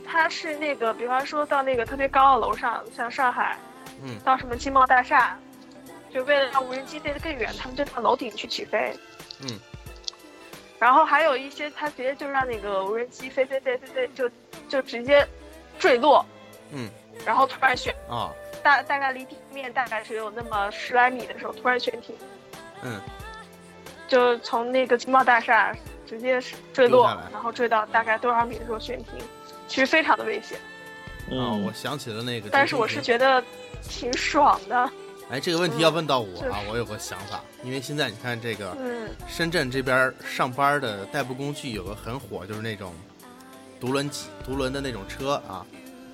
[0.05, 3.57] 他是那个比方说到那个特别高的楼上，像上海，
[4.03, 5.37] 嗯到什么金茂大厦，
[6.13, 8.95] 就为了让无人机飞得更远，他们就到楼顶去起飞。
[9.41, 9.59] 嗯。
[10.79, 14.29] 然后还有一些，他直接就让那个无人机飞飞飞飞飞，就
[14.67, 15.27] 就直接
[15.77, 16.25] 坠落。
[16.71, 16.89] 嗯。
[17.23, 18.31] 然后突然悬，啊，
[18.63, 22.15] 大大概离地面大概只有那么十来米的时候，突然悬停，
[22.83, 22.99] 嗯
[24.07, 26.41] 就从那个金茂大厦直接
[26.73, 29.13] 坠落下来，然后坠到大概多少米的时候悬停，
[29.67, 30.57] 其实非常的危险。
[30.57, 32.49] 啊，嗯我想起了那个。
[32.51, 33.41] 但是我是觉得
[33.87, 34.91] 挺爽的。
[35.29, 42.93] 哎，这个问题要问到我嗯啊，我有个想法，因为现在你看这个嗯，深圳这边上班的代步工具有个很火，就是那种
[43.79, 45.65] 独轮机、独轮的那种车啊。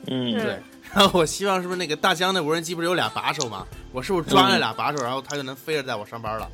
[0.05, 0.59] 嗯对，
[0.95, 3.65] 然后我希望是不是那个大疆的无人机不是有俩把手吗？
[3.91, 6.49] 我是不是抓那俩把手，然后它就能飞着带我上班了？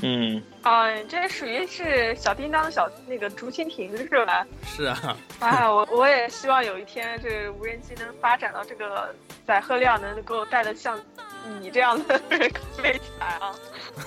[0.00, 4.46] 嗯，啊，这属于是小叮当的小那个竹蜻蜓是吧？
[4.64, 9.12] 是啊，啊，我我也希望有一天这个无人机能发展到这个
[9.44, 10.96] 载荷量能够带的像
[11.60, 13.54] 你这样的人飞起来啊。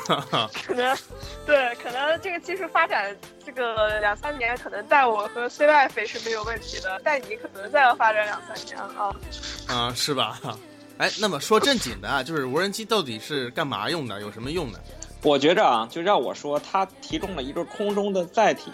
[0.66, 0.98] 可能，
[1.46, 9.16] 对，可能这个技术发展这个两三年，可能带我和 CY 飞是没有问题的，带你可能再要发展两三年啊。
[9.68, 10.40] 啊，是吧？
[10.98, 14.22] 哎，那么说正经的啊，就是无人机到底是干嘛用的？
[14.22, 14.80] 有什么用的？
[15.24, 18.72] 我觉着啊，就让我说，它提供了一个空中的载体。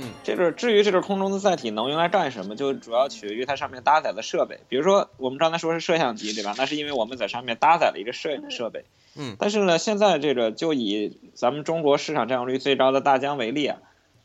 [0.00, 4.60] 嗯这个至于这个空中的载体能用来干什么，就主要取决于它上面搭载的设备。
[4.68, 6.54] 比如说，我们刚才说是摄像机，对吧？
[6.56, 8.84] 那是因为我们在上面搭载了一个摄影设备。
[9.16, 13.78] 嗯但是呢，现在这个就以咱们中国市场占有率最高的大疆为例啊，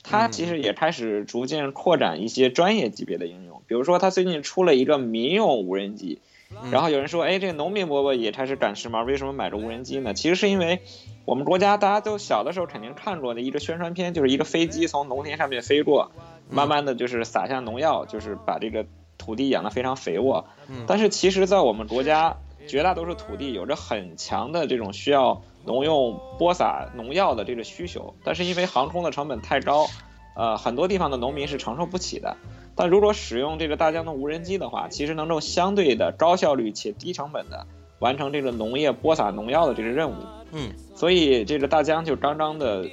[0.04, 3.64] 它其实也开始逐渐扩展一些专业级别的应用。
[3.68, 6.30] 比如说，它最近出了一个民用无人机，嗯
[6.72, 10.14] 然后有人说，哎，这个农民伯伯也开始赶时髦，为什么买着无人机呢？
[10.14, 10.82] 其实是因为
[11.26, 16.12] 我们国家大家都小的时候肯定看过的一个宣传片，就是一个飞机从农田上面飞过，
[16.50, 18.86] 慢慢的就是撒下农药，就是把这个
[19.18, 20.46] 土地养得非常肥沃。
[20.68, 22.38] 嗯但是其实，在我们国家
[22.68, 29.88] 绝大多数土地有着很强的这种需要农用播撒农药的这个需求，但是因为航空的成本太高，
[30.36, 32.38] 呃，很多地方的农民是承受不起的。
[32.76, 37.66] 但如果使用这个大疆的无人机的话，其实能够相对的高效率且低成本的
[38.00, 40.16] 完成这个农业播撒农药的这个任务。
[40.52, 42.86] 嗯，所以这个大疆就刚刚的，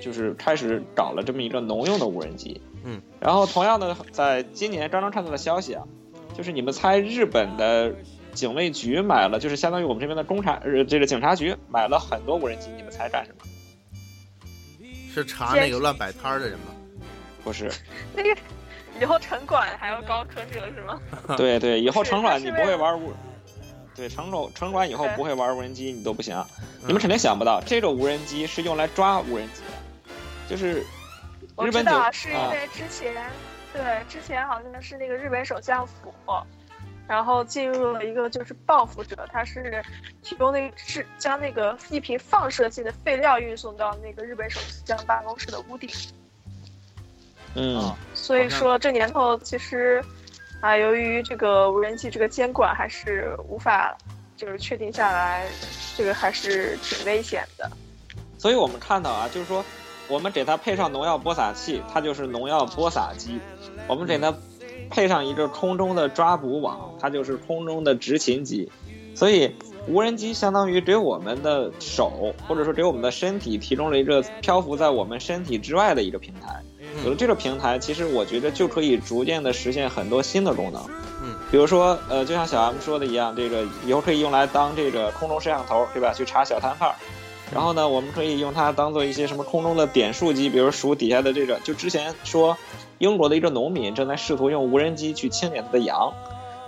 [0.00, 2.60] 就是开始搞了这么一个农用的无人机。
[2.84, 5.84] 嗯，然后同样的，在今年刚刚看到的消息啊，
[6.36, 7.94] 就是你们猜日本的
[8.32, 13.46] 警卫局买了，就是相当于我们这边的公察呃这个警察局买了很多无人机，你们猜干什么？
[15.14, 16.66] 是查那个乱摆摊儿的人吗？
[17.44, 17.70] 不是，
[18.16, 18.34] 那个
[19.02, 21.00] 以后城管还要高科技了是吗？
[21.36, 23.12] 对对，以后城管你不会玩无，
[23.96, 26.36] 对城管城管以后不会玩无人机，你都不行。
[26.36, 30.10] 嗯你们肯定想不到，这种无人机是用来抓无人机的，
[30.48, 30.84] 就是
[31.56, 33.12] 我日本警知道是因啊为之前，
[33.72, 36.12] 对之前好像是那个日本首相府，
[37.08, 39.82] 然后进入了一个就是报复者，他是
[40.22, 45.90] 提供那个是将那个一瓶放射性的废料运送到那个日本首相办公室的屋顶，
[47.54, 50.02] 嗯啊，所以说这年头其实
[50.60, 53.96] 啊，由于这个无人机这个监管还是无法
[54.36, 55.46] 就是确定下来，
[55.96, 57.70] 这个还是挺危险的。
[58.38, 59.64] 所以我们看到啊，就是说
[60.08, 63.38] 我们给它配上农药播撒器，它就是农药播撒机；
[63.86, 64.34] 我们给它
[64.90, 68.70] 配上一个空中的抓捕网，它就是空中的执勤机。
[69.14, 69.54] 所以
[69.86, 76.62] 无人机相当于给我们的手，或者说给我们的身体提供了一个漂浮在我们身体之外的一个平台。
[77.04, 80.82] 有了这个平台，其实我觉得就可以逐渐的实现很多新的功能。
[81.22, 86.12] 嗯，比如说，呃，就像小 M 说的一样，这个以后可以用来当这个空中摄像头，对吧？
[86.12, 86.94] 去查小摊贩儿。
[87.52, 91.60] 然后呢，我们可以用它当做一些什么空中的点数机，比如数底下的这个。
[91.60, 92.56] 就之前说，
[92.98, 96.14] 英国的一个农民正在试图用无人机去清点他的羊，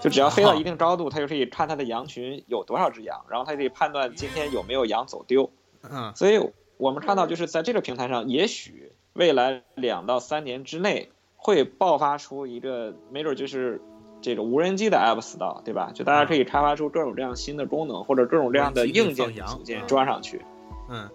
[0.03, 5.51] 就只要飞到一定高度，他就可以看他的羊群有多少只羊，然后他可以判断今天有没有羊走丢。
[5.91, 13.81] 嗯所以我们看到，就是在这个平台上，也许未来两到三年之内会爆发出一个，没准就是
[14.21, 15.91] 这个无人机的 App Store，对吧？
[15.95, 20.45] 就大家可以开发出各种各样新的功能，或者各种各样的硬件组件装上去。
[20.91, 21.09] 嗯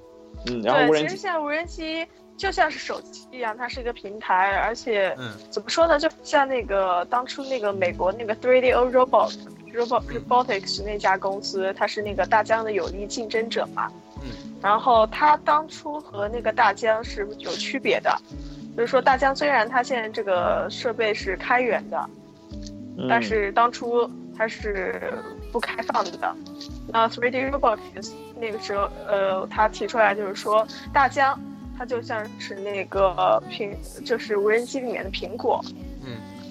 [0.47, 2.07] 嗯，然后无，人机，其实现在无人机
[2.37, 5.99] 就像是手机一样，它是一个平台，而且嗯怎么说呢？
[5.99, 9.37] 就像那个当初那个美国那个 3D O Robot
[9.73, 13.91] Robotics 那家公司，它是那个大疆的有力竞争者嘛。
[14.21, 14.29] 嗯。
[14.61, 18.13] 然后它当初和那个大疆是有区别的，
[18.75, 22.09] 就是说大疆虽然它现在这个设备是开源的，
[22.97, 25.13] 嗯但是当初它是
[25.51, 26.35] 不开放的。
[26.91, 31.39] 那 3D Robotics 那个时候，呃，他提出来就是说，大疆
[31.77, 35.63] 它就像是那个苹，就是无人机里面的苹果。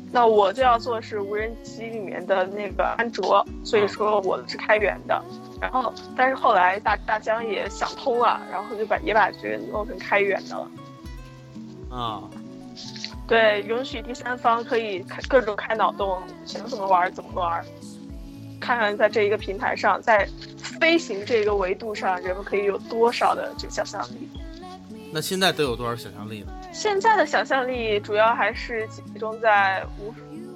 [0.08, 0.10] 嗯。
[0.12, 5.22] 那我就要做是无人机里面的那个安卓，所以说我是开源的。
[5.60, 10.70] 然后，但是后来大大疆也想通了，然后就把也把这个弄成开源的了。
[11.90, 12.22] 啊
[13.26, 17.62] 对，允许第三方可以开各种开脑洞，想怎么玩怎么玩。
[18.60, 24.28] 看看在这一个平台上，在飞行这个维度上，人们可以有多少的这个想象力。
[25.12, 26.52] 那现在都有多少想象力呢？
[26.72, 30.12] 现在的想象力主要还是集中在无，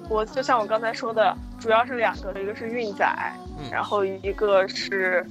[0.09, 5.25] 我就像我刚才说的，主要是两个，一个是运载，嗯然后一个是，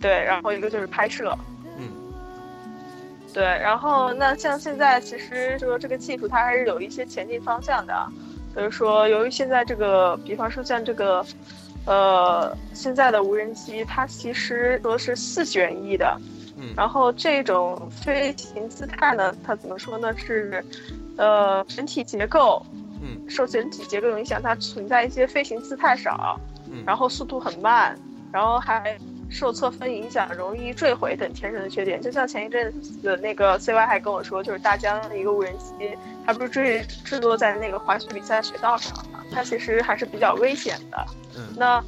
[0.00, 1.36] 对，然后一个就是拍摄。
[1.78, 1.88] 嗯
[3.34, 8.06] 对，然后那像现在其实说这个技术它还是有一些前进方向的，
[8.54, 11.24] 比如说由于现在这个，比方说像这个，
[11.86, 16.20] 呃，现在的无人机它其实说是四旋翼的，
[16.62, 20.16] 嗯然后这种飞行姿态呢，它怎么说呢？
[20.16, 20.64] 是，
[21.16, 22.64] 呃，整体结构
[23.02, 26.38] 嗯受整体结构影响，它存在一些飞行姿态少，
[26.70, 27.98] 嗯然后速度很慢，
[28.32, 28.96] 然后还
[29.28, 32.00] 受侧风影响，容易坠毁等天生的缺点。
[32.00, 41.06] 就像前一阵子那个 CY 还跟我说，就是大疆的一个无人机，它不是坠坠落在那个滑雪比赛雪道上嘛，它其实还是比较危险的。
[41.34, 41.82] 嗯那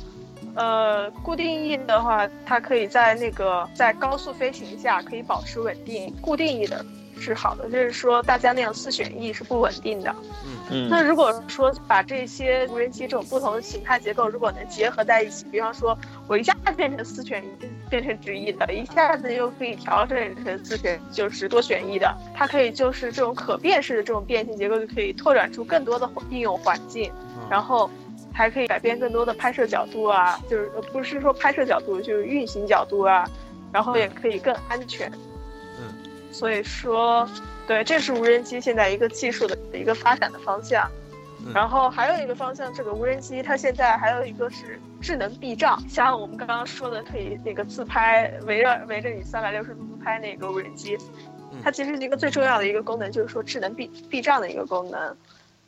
[0.54, 6.14] 呃，固定翼的话，它可以在那个在高速飞行下可以保持稳定。
[6.20, 6.84] 固定翼的
[7.18, 10.14] 是好的，就是说大家那样四旋翼是不稳定的。
[10.46, 27.12] 嗯嗯那如果说把这些无人机这种不同的形态结构，如果能结合在一起，比方说我一下子变成四旋翼，变成直翼的，一下子又可以调整成四旋，就是多旋翼的，它可以就是这种可变式的这种变形结构，就可以拓展出更多的应用环境，
[27.50, 27.90] 然后
[28.34, 33.24] 还可以改变更多的拍摄角度啊，就是呃不是说拍摄角度，就是运行角度啊，
[33.72, 35.10] 然后也可以更安全。
[35.78, 35.94] 嗯，
[36.32, 37.26] 所以说，
[37.66, 40.90] 对，这是无人机现在一个技术的一个发展的方向。
[41.52, 50.96] 然后还有一个方向，这个无人机它现在还有一个是智能避障，像我们刚刚说的可以那个自拍，围绕围着你三百六十度自拍那个无人机，
[51.62, 55.14] 它其实一个最重要的一个功能就是说智能避避障的一个功能。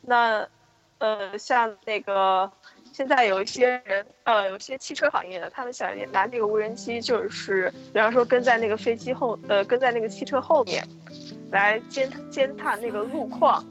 [0.01, 0.43] 那
[0.99, 2.51] 呃，像那个。
[2.93, 10.83] 现在有一些人，呃，有些汽车行业的，他们想拿那个无人机，就是比方说跟在那个飞机后，呃，跟在那个汽车后面，
[11.51, 13.63] 来监监探那个路况，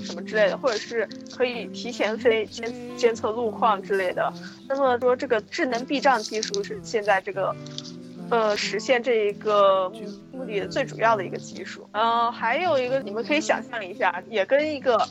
[0.00, 4.32] 什么之类的，或者是可以提前飞监监测路况之类的。
[4.68, 7.54] 那么说，这个智能避障技术是现在这个，
[8.30, 9.90] 呃，实现这一个
[10.32, 11.88] 目的的最主要的一个技术。
[11.92, 15.06] 呃，还有一个，你们可以想象一下，也跟一个。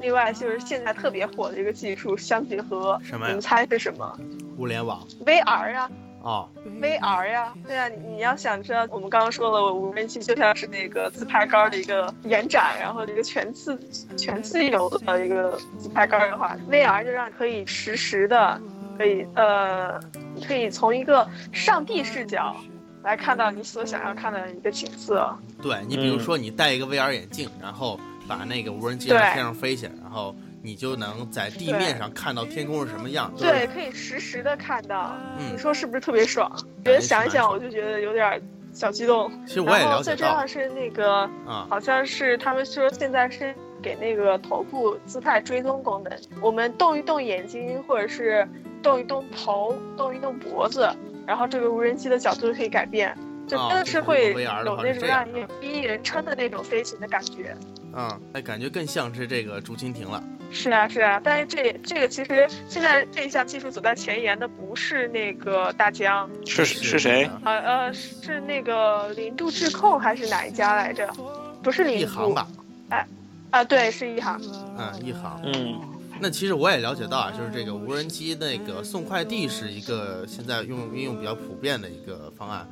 [0.00, 3.26] 另外就是现在特别火的一个技术相结合，什么？
[3.26, 4.18] 你们猜是什么？
[4.56, 5.06] 物联网。
[5.26, 5.90] VR 呀。
[6.22, 6.48] 哦。
[6.80, 13.78] VR 呀，对啊，你要想知道，我们刚刚说了，无人机就像是那个自拍杆的一个延展，然后一个全自
[14.16, 18.58] 全自由的一个自拍杆的话，VR 就让可以实时的，
[18.96, 20.00] 可以呃，
[20.40, 22.56] 可以从一个上帝视角
[23.02, 25.36] 来看到你所想要看的一个景色。
[25.62, 28.00] 对你，比如说你戴一个 VR 眼镜，然后。
[28.28, 33.32] 把那个无人机在天上飞起来，然后你就能在地面上看到天空是什么样。
[33.36, 35.16] 对，可以实时的看到。
[35.36, 36.48] 你说是不是特别爽？
[36.84, 38.40] 觉得想一想，我就觉得有点
[38.72, 39.32] 小激动。
[39.48, 40.14] 其实我也了解到。
[40.14, 41.28] 最重要是那个，
[41.68, 48.46] 好像是他们说现在是给那个头部姿态追踪功能，我们动一动眼睛，或者是
[48.82, 50.88] 动一动头，动一动脖子，
[51.26, 53.16] 然后这个无人机的角度就可以改变。
[53.48, 57.52] 就真的是会有那种让你第一人称的那种飞行的感觉。
[57.92, 60.22] 嗯，哎，感觉更像是这个竹蜻蜓了。
[60.52, 67.28] 是啊，是啊，但是这这个其实现在这一项技术走在前沿的不是那个大疆，是是谁？
[67.44, 71.12] 呃呃，是那个零度智控还是哪一家来着？
[71.60, 72.46] 不是零度吧？
[72.90, 73.04] 哎，
[73.50, 74.40] 啊，对，是一航。
[74.78, 75.40] 嗯，一航。
[75.44, 75.80] 嗯，
[76.20, 82.68] 那其实我也了解到啊，就是这个无人机那个送快递是一个现在用应用比较普遍的一个方案。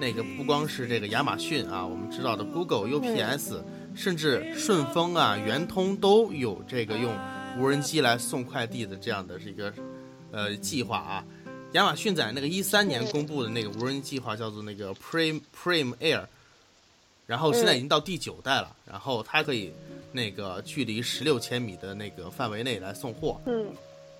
[0.00, 3.62] 那个不光是这个亚马逊啊，我们知道的 Google UPS，
[3.94, 7.14] 甚至顺丰啊、圆通都有这个用
[7.58, 9.72] 无人机来送快递的这样的这个
[10.32, 11.24] 呃计划啊。
[11.72, 16.24] 亚马逊在那个一三年公布的那个无人计划叫做那个 Prime Prime Air，
[17.26, 19.72] 然后现在已经到第九代了，然后它可以
[20.12, 23.40] 那个距离十六千米的那个范围内来送货。
[23.46, 23.66] 嗯，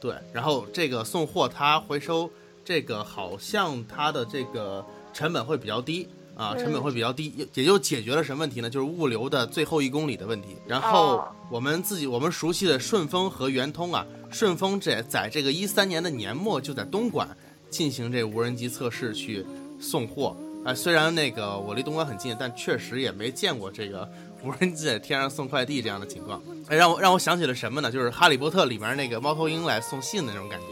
[0.00, 2.30] 对，然后这个送货它回收
[2.64, 4.84] 这个好像它的这个。
[5.14, 8.70] 成本会比较低啊，成本会比较低，也就解决了什么问题呢？
[8.70, 10.56] 就是物流的最后一公里的问题。
[10.66, 17.28] 然后我们自己我们熟悉的顺丰和圆通啊，顺丰这在这个一三年的年末就在东莞
[17.68, 19.44] 进行这无人机测试去
[19.78, 20.72] 送货啊。
[20.72, 24.10] 虽然那个我离东莞很近，但确实也没见过这个
[24.44, 26.42] 无人机在天上送快递这样的情况。
[26.68, 27.90] 让我让我想起了什么呢？
[27.90, 30.66] 就是《哈利波特》里面那个猫头鹰来送信的那种感觉。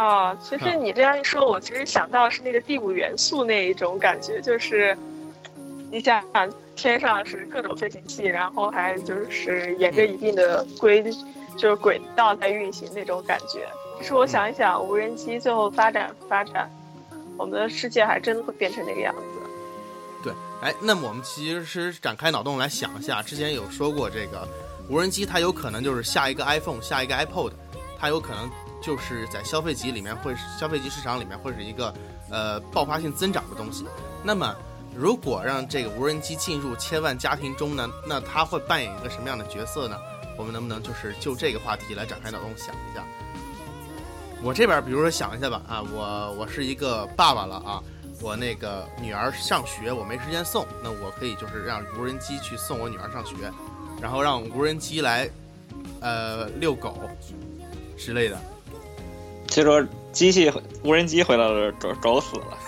[0.00, 4.96] 哦，其实你这样一说，我其实想到是那个第五元素那一种感觉，就是
[5.90, 11.02] 你想想天上是各种飞行器，然后还就是沿着一定的规
[11.56, 13.68] 就是轨道在运行那种感觉。
[13.98, 16.70] 其实我想一想，无人机最后发展发展，
[17.36, 19.39] 我们的世界还真的会变成那个样子。
[20.60, 24.46] 哎，那么我们其实是展开脑洞来想一下，之前有说过这个
[24.88, 27.52] 无人机，它有可能就是下一个 iPhone，下一个 iPod，
[27.98, 28.50] 它有可能。
[28.82, 31.92] 就是在消费级里面会，消费级市场里面会是一个，
[32.30, 33.84] 呃，爆发性增长的东西。
[34.24, 34.56] 那么，
[34.96, 39.98] 如果让这个无人机进入千万家庭中呢，那它会扮演一个什么样的角色呢？
[40.38, 43.04] 我们能不能就是就这个话题来展开脑洞想一下？
[44.42, 47.82] 我这边比如说想一下吧，啊，我我是一个爸爸了啊，
[48.20, 53.34] 我那个女儿上学，我没时间送，那我可以就是让无人机去送我女儿上学，
[54.00, 55.28] 然后让无人机来，
[56.00, 57.00] 呃，遛狗
[57.96, 58.38] 之类的。
[59.46, 60.52] 就说机器
[60.84, 62.58] 无人机回来了，狗狗死了，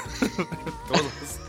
[0.88, 1.40] 狗死。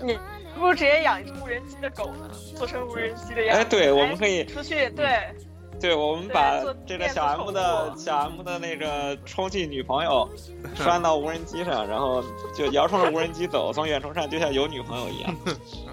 [0.02, 0.18] 你
[0.58, 3.62] 不如直接养一只无人机的狗呢，做成无人机的样子。
[3.62, 5.32] 哎，对，我们可以出去，对，
[5.80, 10.28] 对，我们把这个小 M 的小 M 的那个充气女朋友
[10.74, 12.22] 拴到无人机上，然后
[12.54, 15.34] 就摇冲着无人机走，从远处看就像有女朋友一样。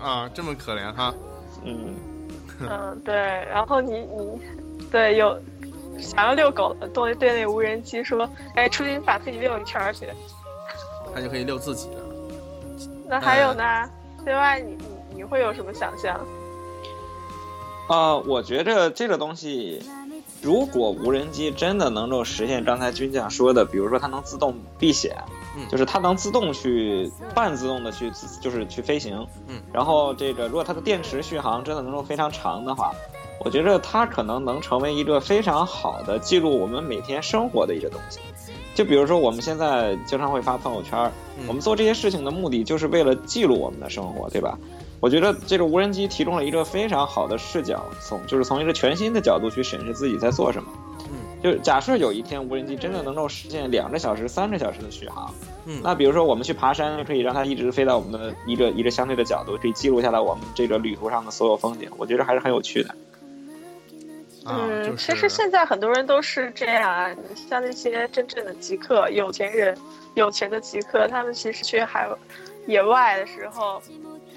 [0.02, 1.14] 啊，这么可怜哈。
[1.64, 1.96] 嗯。
[2.60, 4.42] 嗯，对，然后你你
[4.92, 5.40] 对有。
[6.00, 10.08] 想要遛狗的，对对那无人机说：“哎，出去把自己遛一圈去。”
[11.12, 12.02] 他就可以遛自己了。
[13.08, 13.90] 那还有呢？
[14.24, 16.20] 另外，你你你会有什么想象？
[17.88, 19.82] 啊，我觉着这个东西，
[20.42, 25.16] 如果无人机真的能够实现刚才军将说的，比如说它能自动避险，
[25.58, 28.12] 嗯，就是它能自动去半自动的去，
[28.42, 32.92] 就是去飞行，嗯，然后这个如果它的电池续航真的能够非常长的话。
[33.40, 38.20] 我觉着它可能能成为一个非常好的记录我们每天生活的一个东西。
[38.74, 41.00] 就比如说我们现在经常会发朋友圈，
[41.38, 44.58] 嗯我们做这些事情的目的就是为了记录我们的生活，对吧？
[45.00, 50.70] 我觉得这个无人机提供了一个非常好的视角，从就是从一个全新的角度去审视自己在做什么。
[51.10, 55.32] 嗯，就假设有一天无人机真的能够实现两个小时、三个小时的续航，
[55.66, 61.90] 嗯那比如说我们去爬山，可以让它一直飞到我们的一个一个相对的角度，可以记录下来我们这个旅途上的所有风景。
[61.98, 62.90] 我觉得还是很有趣的。
[64.44, 67.16] 啊，嗯，就是其实现在很多人都是这样啊。
[67.36, 69.78] 像那些真正的极客、有钱人、
[70.16, 72.10] 有钱的极客，他们其实去海
[72.66, 73.82] 野外的时候，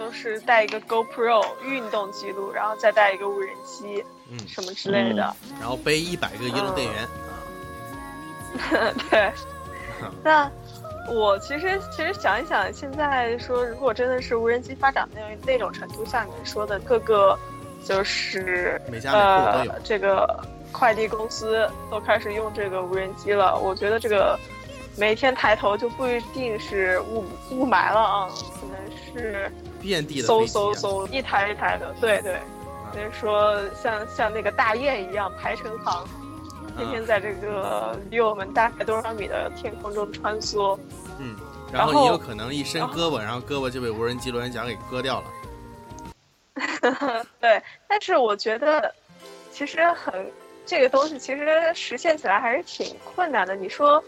[0.00, 5.36] 都是带一个 GoPro 运动记录，然后再带一个无人机嗯，什么之类的。
[5.60, 7.04] 然后背一百个移动电源。
[8.80, 9.30] 啊， 对，
[10.24, 10.50] 那
[11.12, 17.38] 我其实其实想一想，现在说如果真的是无人机发展那那种程度，像你说的各个
[17.84, 19.70] 就是每家每户都有。
[19.72, 20.42] 呃这个
[20.72, 24.38] 快递公司都开始用这个无人机了，我觉得这个
[24.96, 28.28] 每天抬头就不一定是雾雾霾了啊，
[29.12, 29.50] 是
[29.80, 32.38] 遍地的嗖嗖嗖一台一台的，对对。
[32.92, 36.04] 所以说像像那个大雁一样排成行，
[36.76, 40.76] 天天在这个离我们大概多少米的天空中穿梭。
[41.20, 41.36] 嗯，
[41.72, 45.26] 然后然后你有可能一伸胳膊，然后胳膊就被无人机螺旋桨给割掉了。
[47.40, 48.92] 对，但是我觉得
[49.52, 50.12] 其实很
[50.66, 53.54] 这个东西其实实现起来还是挺困难的。
[53.54, 54.02] 你说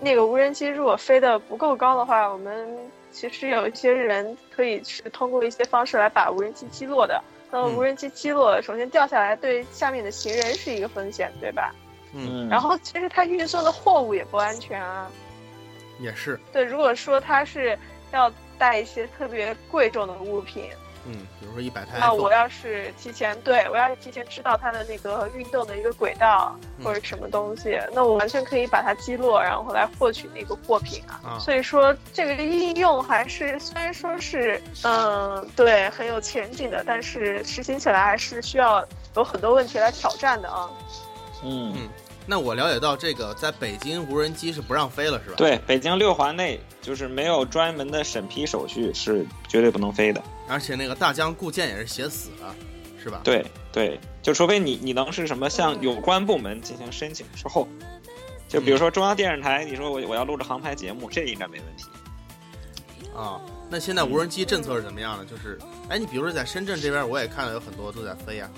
[0.00, 2.68] 那个无人机如果飞得不够高的话，我们
[3.18, 7.20] 其实有一些人可以是通过一些方式来把无人机击落的。
[7.50, 11.74] 那么嗯无人机击落，首先掉下来对下面的行人是一个风险，对吧？
[12.14, 15.10] 嗯，嗯，然后其实它运送的货物也不安全啊。
[15.98, 17.76] 也是，对，如果说它是
[18.12, 20.70] 要带一些特别贵重的物品，
[21.08, 31.20] 嗯，比如说一百台那我要是提前对我要是提前知道它的那个运动的一个轨道嗯或者什么东西，那我完全可以把它击落，然后来获取那个货品啊。
[31.24, 38.86] 啊所以说这个应用还是虽然说是嗯对很有前景的，但是实行起来还是需要
[39.16, 40.68] 有很多问题来挑战的啊。
[41.42, 41.88] 嗯，
[42.26, 50.20] 那我了解到这个在北京无人机是不让飞了，是吧？，对，北京六环内就是没有专门的审批手续，是绝对不能飞的。
[50.48, 52.54] 而且那个大疆固件也是写死了，
[53.02, 57.68] 是吧？，对对，就除非你你能是什么向有关部门进行申请之后，
[58.48, 61.84] 就比如说中央电视台，你说我我要录制航拍节目，这应该没问题。
[63.14, 65.24] 啊，那现在无人机政策是怎么样的？
[65.24, 68.48] 就是，哎，你比如说在深圳这边，我也看到有很多都在飞啊。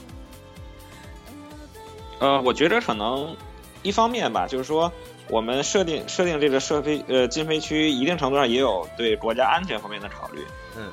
[2.18, 3.34] 呃，我觉得可能
[3.82, 4.92] 一方面吧，就是说
[5.28, 10.44] 我们设定设定这个设飞呃禁飞区，一定程度上也有对国家安全方面的考虑。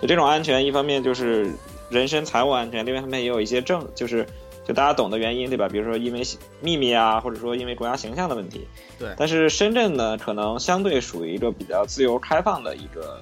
[0.02, 1.52] 嗯这种安全，一方面就是
[1.90, 4.26] 人身财务安全，另外一方面也有一些政，就是
[4.68, 5.68] 就大家懂的原因，对吧？
[5.70, 6.22] 比如说因为
[6.62, 8.68] 秘密啊，或者说因为国家形象的问题。
[9.00, 13.22] 对但是深圳呢，可能相对属于一个比较自由开放的一个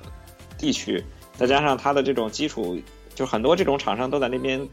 [0.57, 1.03] 地区，
[1.33, 2.77] 再加上它的这种基础，
[3.13, 4.67] 就很多这种厂商都在那边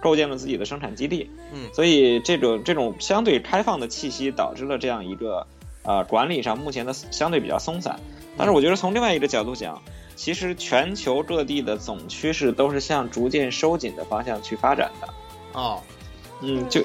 [0.00, 1.28] 构建了自己的生产基地。
[1.52, 5.46] 嗯所以这种这种相对开放的气息，导致了这样一个
[5.82, 7.98] 呃管理上目前的相对比较松散。
[8.38, 9.82] 但是我觉得从另外一个角度讲，
[10.16, 15.08] 其实全球各地的总趋势都是向逐渐收紧的方向去发展的。
[15.52, 15.80] 哦，
[16.40, 16.82] 嗯，就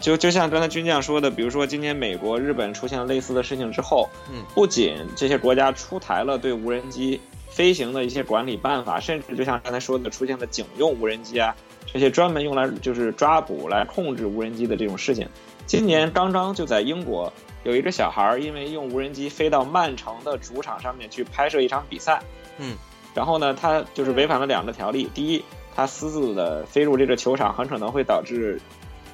[0.00, 11.54] 就就像刚才军将说的，比如说今年美国、日本出现了类似的事情之后，嗯，不仅这些国家出台了对无人机飞行的一些管理办法，甚至就像刚才说的，出现了警用无人机啊，
[11.86, 15.28] 这些专门用来就是抓捕来控制无人机的这种事情。
[15.64, 22.20] 今年刚刚就在英国有一个小孩儿，因为用无人机飞到曼城的主场上面去拍摄一场比赛，
[22.58, 22.76] 嗯，
[23.14, 25.44] 然后呢，他就是违反了两个条例，第一，
[25.74, 28.60] 他私自的飞入这个球场，很可能会导致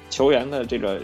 [0.09, 0.99] 球员的这个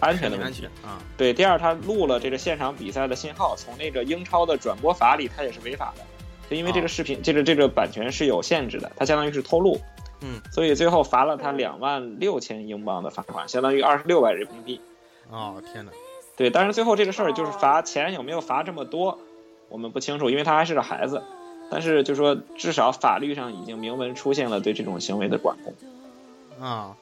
[0.00, 0.66] 安全的问题。
[0.82, 6.02] 啊，对，第二，他录了这个现场比赛的信号，从那个英超的转播法里，他也是违法的。
[6.50, 9.78] 就因为这个视频，这个这个版权是有限制的，它相当于是偷录。
[10.20, 14.80] 嗯，所以最后罚了他两万六千英镑的罚款，相当于二十六万人民币。
[15.30, 15.92] 哦，天哪，
[16.36, 19.18] 对，但是最后这个事儿就是罚钱有没有罚这么多，
[19.68, 21.22] 我们不清楚，因为他还是个孩子。
[21.70, 26.66] 但是就说至少法律上已经明文出现了对这种行为的管控。
[26.66, 26.96] 啊，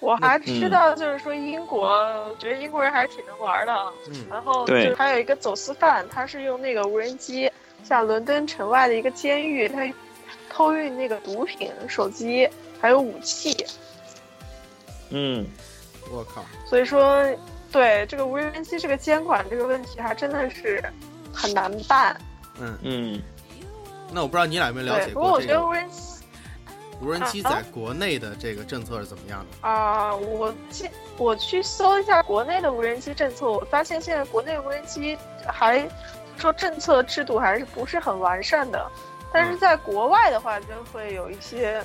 [0.00, 3.74] 我还嗯知道，就是说英国，我觉得英国人还是挺能玩的。
[4.08, 7.50] 嗯然后对就还有一个走私犯，他是用那个无人机，
[7.84, 9.90] 像伦敦城外的一个监狱，他
[10.48, 12.48] 偷运那个毒品、手机
[12.80, 13.66] 还有武器。
[15.10, 15.46] 嗯，
[16.10, 17.22] 我靠，所以说，
[17.70, 20.82] 对这个无人机这个监管这个问题，还真的是
[21.32, 22.18] 很难办。
[22.58, 23.22] 嗯，嗯，
[24.12, 25.38] 那我不知道你俩有没有了对，解不过无
[25.72, 26.02] 人机，
[27.00, 29.68] 无人机在国内的这个政策是怎么样的？
[29.68, 35.88] 啊，我去我去搜一下国内的无人机政策，我发现现在国内无人机还
[36.36, 38.86] 说政策制度还是不是很完善的，
[39.32, 41.84] 但是在国外的话就会有一些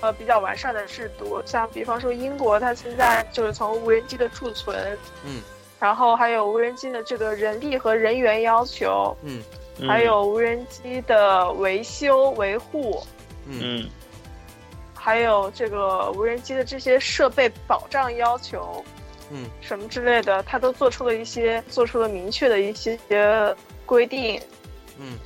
[0.00, 5.40] 呃比较完善的制度，像比方说英国，它现在就是从无人机的储存，嗯，
[5.78, 9.42] 然后还有无人机的这个人力和人员要求，嗯。
[9.86, 13.00] 还有无人机的维修维护，
[13.46, 13.88] 嗯，
[14.92, 18.84] 还有这个无人机的这些设备保障要求，
[19.30, 22.98] 嗯，什么之类的，它都做出了一些，做出了明确的一些
[23.86, 24.40] 规定，
[24.98, 25.16] 嗯，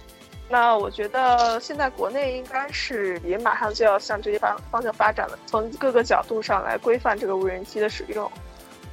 [0.51, 8.31] 那我觉得现在国内应该是也马上就要向这些方方向发展了，从各个角度上来规范这个无人机的使用。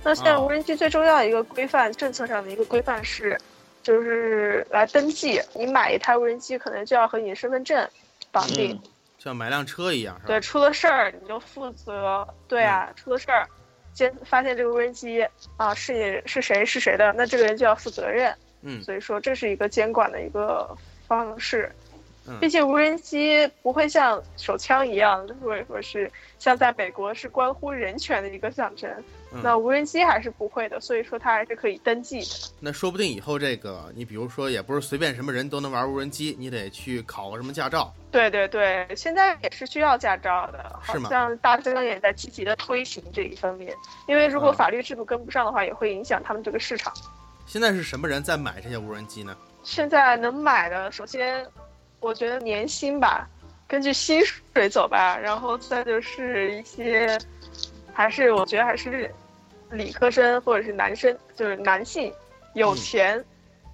[0.04, 3.38] 那现在无人机最重要一个规范政策上的一个规范是。
[3.82, 7.88] 就是来登记，你买一台无人机可能就要和你身份证
[8.32, 8.80] 绑定，
[9.18, 10.28] 像买辆车一样，是吧？
[10.28, 12.28] 对，出了事儿你就负责。
[12.48, 13.48] 对啊，出了事儿，
[13.94, 15.26] 监发现这个无人机
[15.58, 18.34] 啊是你是谁是谁的，那这个人就要负责任。
[18.62, 20.76] 嗯，所以说这是一个监管的一个
[21.08, 21.72] 方式。
[22.40, 28.88] 毕竟无人机不会像手枪一样，或者说是像在美国是关乎人权的一个象征。
[29.44, 32.52] 那无人机还是不会的，所以说它还是可以登记的。
[32.60, 37.94] 那说不定以后这个，你比如说，也不是随便什么人都能玩无人机，你得去考个什么驾照。
[38.12, 43.72] 对对对，现在也是需要驾照的，好像大疆也在积极的推行这一方面。
[44.08, 46.92] 因为如果法律制度跟不上的话，也会影响他们这个市场。
[47.46, 49.38] 现在是什么人在买这些无人机呢？
[49.64, 51.46] 现在能买的，首先
[52.00, 53.30] 我觉得年薪吧，
[53.68, 54.24] 根据薪
[54.56, 57.16] 水走吧，然后再就是一些。
[58.00, 59.14] 还是我觉得还是
[59.72, 62.14] 理科生或者是男生，就是男性
[62.54, 63.22] 有钱，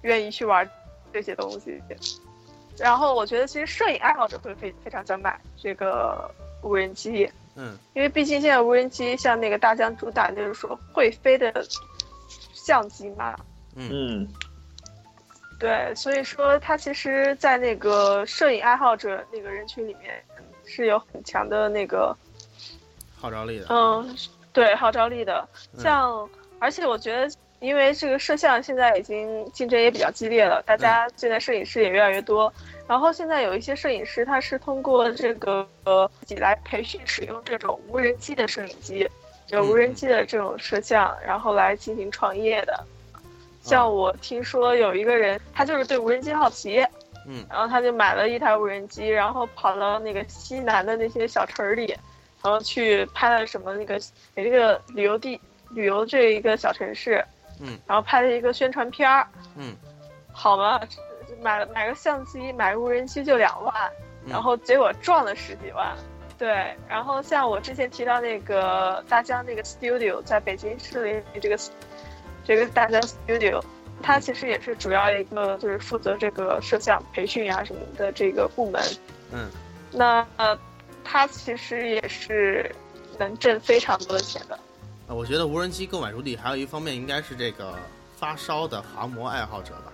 [0.02, 0.68] 愿意去玩
[1.12, 1.80] 这些东西。
[2.76, 6.28] 然后我觉得其实摄影爱好者会非非常想买这个
[6.60, 11.64] 无人机，嗯，因为毕竟现在无人机像那个大疆主打就是说会飞的
[12.52, 13.38] 相机嘛，
[13.76, 14.26] 嗯，
[15.60, 20.20] 对，所以说它其实，在那个摄影爱好者那个人群里面
[20.64, 22.12] 是有很强的那个。
[23.26, 24.16] 号召力的，嗯，
[24.52, 26.28] 对，号召力的，像，
[26.60, 32.52] 而且我觉得，因为这个摄像现在已经竞争也比较激烈了，大家现在摄影师也越来越多，
[32.86, 39.08] 然后现在有一些摄影师他是通过这个呃自己来培训使用这种无人机的摄影机，
[39.48, 42.84] 有无人机的这种摄像，然后来进行创业的。
[43.60, 46.78] 像我听说有一个人，他就是对无人机好奇，
[47.26, 51.92] 嗯，然后他就买了一台无人机，然后跑到那个西南的那些小城里。
[52.46, 54.00] 然后去拍了什么那个
[54.32, 55.40] 给这个旅游地
[55.70, 57.24] 旅游这一个小城市，
[57.60, 59.26] 嗯，然后拍了一个宣传片儿，
[59.56, 59.74] 嗯，
[60.32, 60.80] 好嘛，
[61.42, 63.74] 买买个相机买个无人机就两万，
[64.28, 65.96] 然后结果赚了十几万，
[66.38, 71.58] 对，然后像我之前提到那个大疆那个 studio 在北京市里这个
[72.44, 73.60] 这个大疆 studio，
[74.04, 78.80] 它其实也是主要一个就是负责这个摄像培训啊什么的这个部门，
[79.32, 79.50] 嗯，
[79.90, 80.24] 那。
[81.08, 82.74] 它其实也是
[83.16, 84.58] 能挣非常多的钱的。
[85.06, 87.74] 啊，我觉得无人机购买主体还有一方面应该是这个
[88.16, 89.92] 发烧的航模爱好者吧。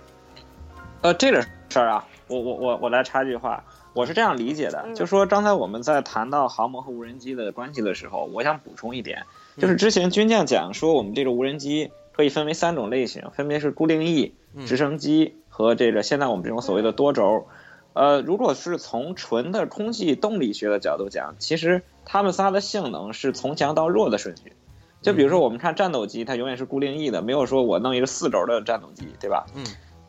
[1.01, 1.39] 呃，这个
[1.69, 9.23] 事儿啊，我我我我来插一句话，我是这样理解的，就说刚才我们在谈到航模和无人机的关系的时候，我想补充一点，
[9.57, 14.33] 就是之前军将讲说我们这个无人机可以分为三种类型，分别是固定翼、
[14.65, 17.47] 直升机和这个现在我们这种所谓的多轴。
[17.93, 24.53] 呃，如果是从纯的空气动力学的角度讲，其实它们仨的性能是从强到弱的顺序。
[25.01, 29.45] 就比如说，我们看战斗机，它永远是固定翼的，没有说我弄一个四轴的战斗机，对吧？
[29.53, 29.65] 嗯。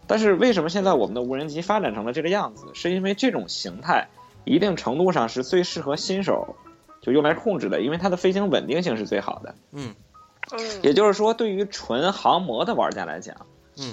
[0.07, 2.66] 但是为什么现在我们的无人机发展成了这个样子？
[2.74, 4.09] 是因为这种形态
[4.45, 6.55] 一定程度上是最适合新手
[7.03, 9.55] 就用来控制的，因为它的飞行稳定性是最好的。
[9.72, 9.95] 嗯。
[10.53, 10.61] 嗯。
[10.82, 13.35] 也就是说，对于纯航模的玩家来讲，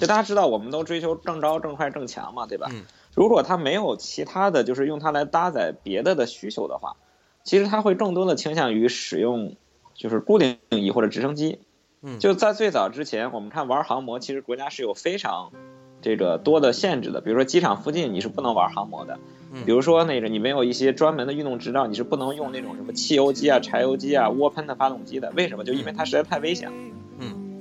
[0.00, 2.68] 就大家知道，我们都追求正招、正快、正强嘛，对吧？
[2.70, 2.84] 嗯。
[3.14, 6.96] 如果它没有其他的就是用它来搭载别的的需求的话，
[7.44, 9.56] 其实它会更多的倾向于使用
[9.94, 11.58] 就是固定翼或者直升机。
[12.00, 15.52] 嗯，就在最早之前，我们看玩航模，其实国家是有非常
[16.00, 17.20] 这个多的限制的。
[17.20, 19.18] 比如说机场附近你是不能玩航模的，
[19.66, 25.32] 比如说那个你没有一些专门的运动执照，你是不能用那种什么汽油机啊、柴油机啊、涡喷的发动机的。
[25.36, 25.64] 为什么？
[25.64, 26.76] 就因为它实在太危险了。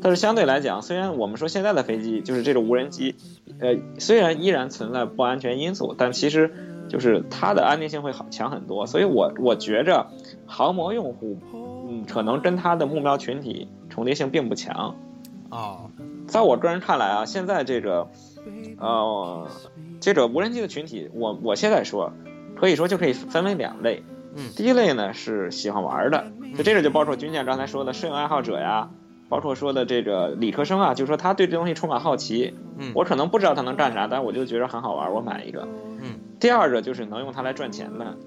[0.03, 3.13] 但是相对来讲，虽然我们说现在的飞机就是这种无人机，
[3.61, 6.53] 呃，虽然依然存在不安全因素，但其实
[6.89, 8.87] 就是它的安定性会好强很多。
[8.87, 10.07] 所以我我觉着
[10.47, 14.95] 航模用户，嗯，可能跟它的目标群体重叠性并不强。
[15.49, 15.91] 哦，
[16.27, 18.07] 在我个人看来啊，现在这个，
[18.79, 19.47] 呃，
[19.99, 22.13] 这个无人机的群体，我我现在说，
[22.55, 24.03] 可以说就可以分为两类。
[24.33, 28.89] 嗯第一类呢是喜欢玩的，就这个就包括军舰刚才说的摄影爱好者呀，
[29.31, 35.65] 包括说的这个理科生啊，就说他对这东西充满好奇，嗯我可能不知道它能干啥，但我就觉得很好玩，我买一个。
[36.01, 36.19] 嗯。
[36.37, 38.17] 第二个就是能用它来赚钱的，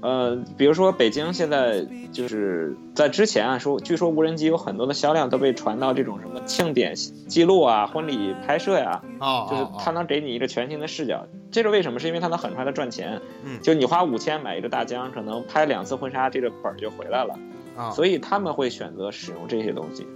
[0.00, 11.24] 呃，比如说北京现在就是在之前啊说，据说无人机有很多的销量都被传到这种什么庆典记录啊、婚礼拍摄呀、哦，就是哦它能给你一个全新的视角。
[11.52, 12.00] 这个为什么？
[12.00, 13.20] 是因为它能很快的赚钱。
[13.44, 17.38] 嗯就你花五千买一个大疆，可能拍两次婚纱，这个本儿就回来了。
[17.74, 20.06] 啊，所以他们会选择使用这些东西。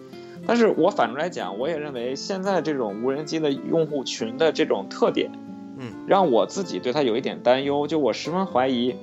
[0.47, 5.31] 但是我反过来讲，我也认为现在这种无人机的用户群的这种特点，
[5.79, 8.97] 嗯，让我自己对它有一点担忧，就我十分怀疑，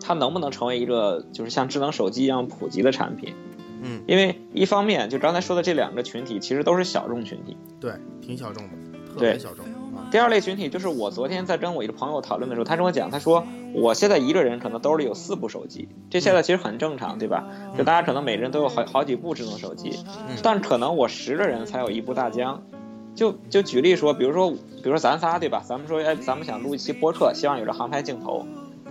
[0.00, 3.34] 它能不能成为一个就是像智能手机一样普及的产品。
[3.82, 7.56] 嗯，因为一方面，就刚才说的这两个群体，其实都是小众群体。
[7.78, 7.92] 对，
[8.22, 8.70] 挺小众的，
[9.12, 9.72] 特对别小众啊，
[10.16, 17.44] 第二类群体就是我昨天在跟我一个朋友讨论的时候，他跟我讲，他说我现在一个人可能兜里有四部手机，这现在其实很正常，对吧？
[17.76, 19.90] 就大家可能每个人都有好好几部智能手机，
[20.26, 22.62] 嗯但可能我十个人才有一部大疆。
[23.14, 25.62] 就就举例说，比如说，比如说咱仨对吧？
[25.68, 28.46] 咱们说，哎，咱们想录一期播客，希望有个航拍镜头，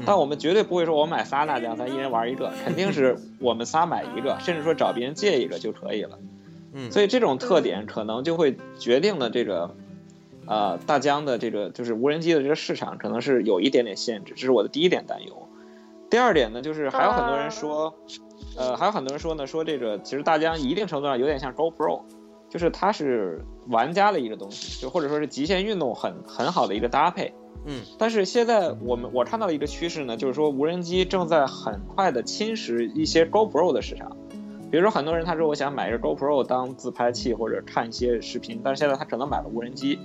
[0.05, 6.19] 但我们绝对不会说我买仨大疆，咱一人玩一个，肯定是我们仨买一个，甚至说找别人借一个就可以了。
[6.73, 9.76] 嗯，所以这种特点可能就会决定了这个，
[10.48, 15.50] 呃，大疆的这个就是无人机的这个市场可能是有一点点限制，这是我的第一点担忧。
[16.10, 17.93] 第二点呢，就是还有很多人说，
[18.56, 22.02] 呃，还有很多人说呢，说这个其实大疆一定程度上有点像 GoPro，
[22.50, 27.34] 就是它是玩家的一个东西，就或者说是极限运动很很好的一个搭配。
[27.66, 34.16] 嗯，但是现在我们我看到的一个趋势呢，就是说无人机正在很快的侵蚀一些 GoPro 的市场。
[34.70, 39.98] 比如说，很多人他说我想买一个 GoPro 当自拍器或者看一些视频，但是现在他可能买了无人机。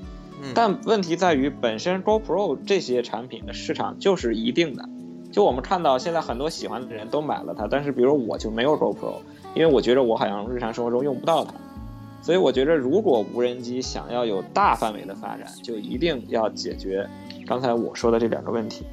[0.43, 4.88] 嗯但问题在于，本身 GoPro 这些产品的市场就是一定的。
[5.30, 9.14] 就我们看到现在很多喜欢的人都买了它，但是比如我就没有 GoPro，
[9.55, 11.53] 因为我觉得我好像日常生活中用不到它。
[12.22, 17.09] 所以我觉得，如果无人机想要有大范围的发展，就一定要解决
[17.47, 18.84] 刚才我说的这两个问题。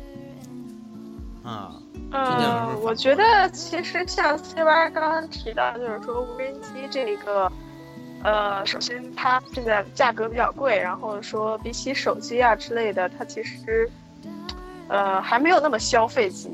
[1.43, 1.75] 啊，
[2.11, 7.51] 嗯，我觉得其实像 C Y 刚刚提到，就是说无人机这个，
[8.23, 13.89] 呃，首先它现在价格比较贵，然后说比起手机啊之类的，它其实，
[14.87, 16.49] 呃，还没有那么消费级。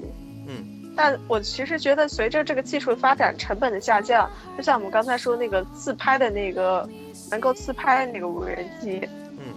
[0.47, 0.93] 嗯。
[0.95, 6.87] 但我其实觉得，随着这个技术发展，成本的下降，就像我们刚才说那个自拍的那个
[7.31, 9.01] 能够自拍那个无人机，
[9.39, 9.55] 嗯，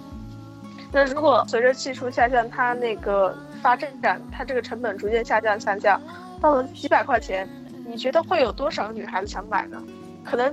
[0.90, 3.92] 那如果随着技术下降，它那个发展，
[4.32, 6.00] 它这个成本逐渐下降下降，
[6.40, 7.46] 到了几百块钱，
[7.86, 9.82] 你觉得会有多少女孩子想买呢？
[10.24, 10.50] 可能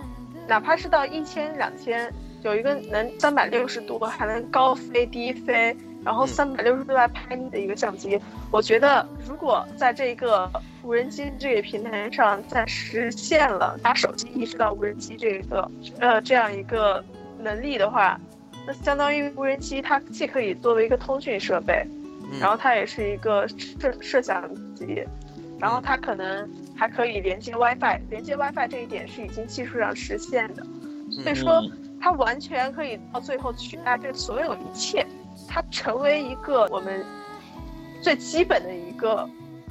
[0.47, 8.19] 哪怕是到一千两千，有一个能三百六十度还能高飞低飞，然后三百六十度来拍你的一个相机，
[8.51, 10.49] 我觉得如果在这个
[10.83, 17.03] 无人机这个平台上再实现了把手机移植到无人机这个呃这样一个
[17.39, 18.19] 能力的话，
[18.67, 21.85] 那相当于无人机它既可以作为一个通讯设备，
[22.31, 22.39] 嗯。
[22.39, 24.43] 然后它也是一个摄摄像
[24.75, 25.05] 机，
[25.57, 30.65] 然后它可能还可以连接 WiFi，连接 WiFi 这一点是已经技术上实现的，
[31.11, 31.61] 所以说
[32.01, 35.05] 它完全可以到最后取代这所有一切，
[35.47, 37.05] 它成为一个我们
[38.01, 39.29] 最基本的一个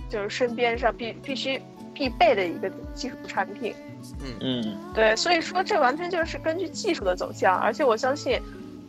[0.09, 1.61] 就是身边上必必须
[1.93, 3.75] 必备的一个技术产品。
[4.21, 8.41] 嗯嗯对，所以说这完全就是根据技术的走向，而且我相信，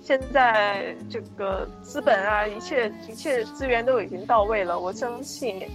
[0.01, 4.79] 现在这个资本啊，一切一切资源都已经到位了。
[4.79, 5.69] 我相信，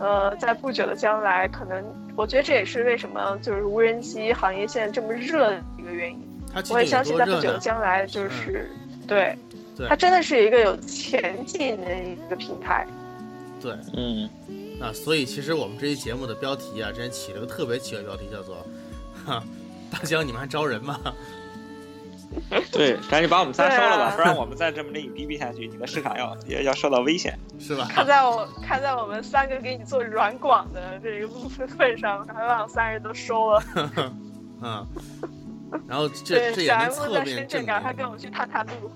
[0.00, 1.84] 呃，在不久的将来，可能
[2.16, 6.18] 我觉得这也是为什么就是无人机行业现在这么热的一个原因。
[6.70, 7.58] 我也相信，在不久的？
[7.58, 8.70] 将来，就是、
[9.06, 9.36] 对，
[9.76, 12.86] 对它真的是一个有前景的一个平台。
[13.60, 14.28] 对嗯
[14.80, 18.66] 啊，所以其实我们这期节目的标题啊，之前起了个特别奇怪的标题，叫做
[19.26, 19.44] “哈，
[19.92, 20.98] 大江你们还招人吗？”
[22.70, 27.38] 对，赶紧把我们仨收了吧，啊不然我们再这么给你逼逼下去，你的市场要也要受到危险。
[27.58, 27.88] 是吧？
[27.90, 31.28] 看在我看在我们三个给你做软广的这个
[31.66, 33.62] 份上，还把我们三人都收了。
[34.62, 34.86] 嗯，
[35.88, 38.90] 然后这这也能侧面证深圳赶快，跟我们去探探路。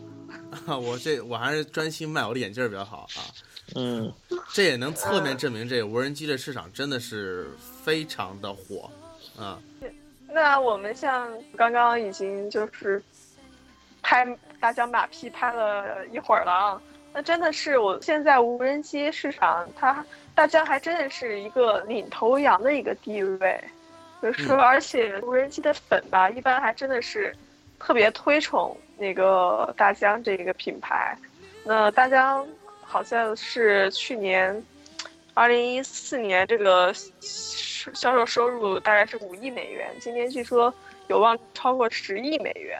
[0.81, 3.21] 我这我还是专心卖我的眼镜比较好啊。
[3.75, 4.13] 嗯
[4.53, 7.49] 这也能侧面证明这个无人机的市场真的是
[7.83, 8.91] 非常的火，
[9.39, 9.59] 嗯，
[10.29, 13.03] 那我们像刚刚已经就是
[14.15, 20.07] 拍大疆马屁拍了一会儿了啊，那真的是我现在无人机市场，它
[20.37, 23.61] 大疆还真的是一个领头羊的一个地位，
[24.23, 27.35] 就是说，嗯而且无人机的粉吧，一般还真的是
[27.81, 31.19] 特别推崇那个大疆这个品牌。
[31.65, 32.47] 那大疆
[32.83, 34.65] 好像是去年
[35.35, 40.73] 二零一四年这个销售收入大概是五亿美元，今年据说
[41.09, 42.79] 有望超过十亿美元。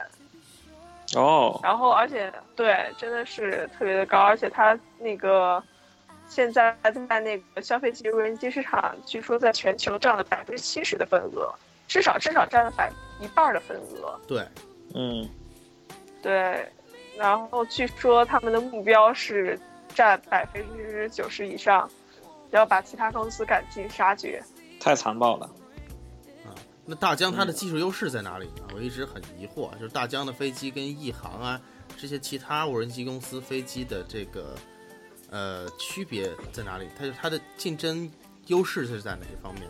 [1.15, 5.63] 哦，然后而且对，真的是特别的高，而且它那个
[6.27, 11.53] 现在在那个消费级无人机市场，据说在全球占了百分之七十的份额，
[11.87, 14.19] 至少至少占了百一半的份额。
[14.27, 14.45] 对，
[14.93, 15.27] 嗯，
[16.21, 16.67] 对，
[17.17, 19.59] 然后据说他们的目标是
[19.93, 21.89] 占百分之九十以上，
[22.51, 24.43] 要把其他公司赶尽杀绝。
[24.79, 25.49] 太残暴了。
[26.85, 28.67] 那大疆它的技术优势在哪里呢？
[28.75, 31.59] 我一直很疑惑，就是大疆的飞机跟亿航啊
[31.97, 34.55] 这些其他无人机公司飞机的这个
[35.31, 36.87] 呃区别在哪里？
[36.97, 38.11] 它就它的竞争
[38.47, 39.63] 优势是在哪些方面？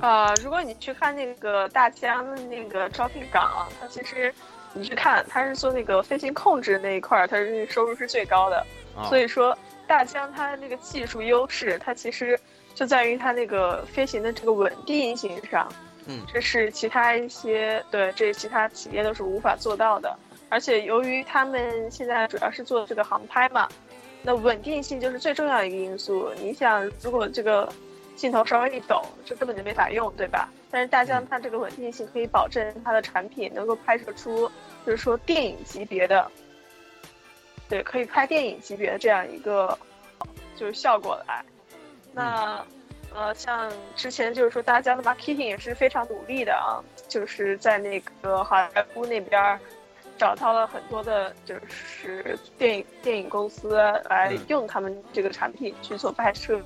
[0.00, 4.34] 呃，如果你去看那个大疆的那个招聘岗，它其实
[4.74, 8.66] 你去看，它是做那个飞行控制那一块儿，它是收入是最高的。
[8.96, 9.56] 啊、所以说，
[9.86, 12.38] 大疆它的那个技术优势，它其实
[12.74, 15.70] 就在于它那个飞行的这个稳定性上。
[16.06, 20.18] 嗯，这是其他一些对，这其他企业都是无法做到的。
[20.48, 23.68] 而且由于他们现在主要是做这个航拍嘛，
[24.22, 26.28] 那稳定性就是最重要的一个因素。
[26.36, 27.72] 你想，如果这个
[28.16, 30.48] 镜头稍微一抖，这根本就没法用，对吧？
[30.72, 34.50] 但是大疆它这个稳定性可以保证它的产品能够拍摄出，
[34.84, 36.28] 就是说电影级别的，
[37.68, 39.78] 对，可以拍电影级别的这样一个
[40.56, 41.44] 就是效果来。
[42.12, 42.64] 那
[43.14, 49.58] 呃，像之前就是说大家的 marketing 也是非常努力的啊，就是在那个好莱坞那边
[50.16, 53.76] 找到了很多的，就是电影电影公司
[54.08, 56.60] 来用他们这个产品去做拍摄。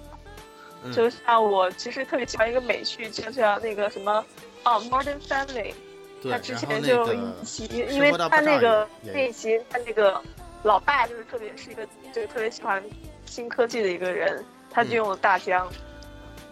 [0.85, 4.25] 嗯就像我其实特别喜欢一个美剧，就叫那个什么
[4.63, 5.75] 哦，Modern Family。
[6.23, 10.23] 对，他之前就有那个一期，因为他那个那一集他那个
[10.63, 12.81] 老爸就是特别是一个就是特别喜欢
[13.25, 14.45] 新科技的一个人，
[14.77, 15.67] 他就嗯用了大疆。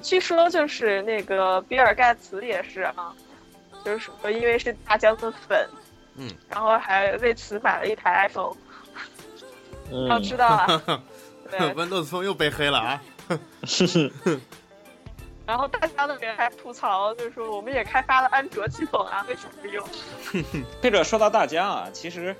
[0.01, 3.15] 据说就是那个比尔盖茨也是啊，
[3.85, 5.69] 就是说因为是大疆的粉，
[6.17, 8.57] 嗯，然后还为此买了一台 iPhone。
[10.09, 10.83] 要嗯，知道啊，
[11.51, 13.03] 对，Windows Phone 又被黑了啊！
[15.47, 19.87] 然后大疆的人还吐槽，就是说我们也开发了安卓系统啊，为什么不用？
[20.81, 22.35] 这个说到大疆啊，其实，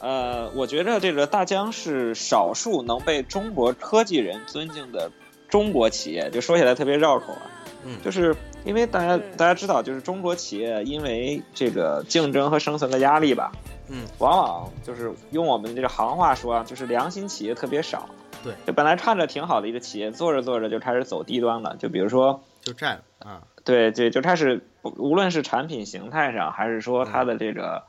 [0.00, 5.08] 呃，我觉得这个大疆是少数能被中国科技人尊敬的
[5.48, 7.42] 中国企业，就说起来特别绕口啊。
[7.84, 8.34] 嗯就是
[8.64, 13.52] 因为大家嗯大家知道，就是中国企业因为这个竞争和生存的压力吧，
[13.88, 18.08] 嗯，往往就是用我们这个行话说啊，就是良心企业特别少。
[18.42, 21.76] 对，就本来看着挺好的一个企业，做着做着就开始走低端了。
[21.76, 27.82] 就比如说，就占了啊，对对，就开始无论是产品形态上，还是说它的这个，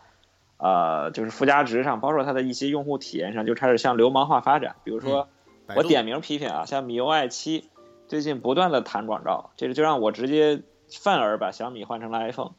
[0.57, 4.75] 呃，就是附加值上，包括它的一些用户体验上，就开始向流氓化发展。
[4.83, 5.27] 比如说，
[5.75, 7.69] 我点名批评啊，像米 UI 七
[8.07, 12.51] 最近不断的弹广告，这个就让我直接愤而把小米换成了 iPhone。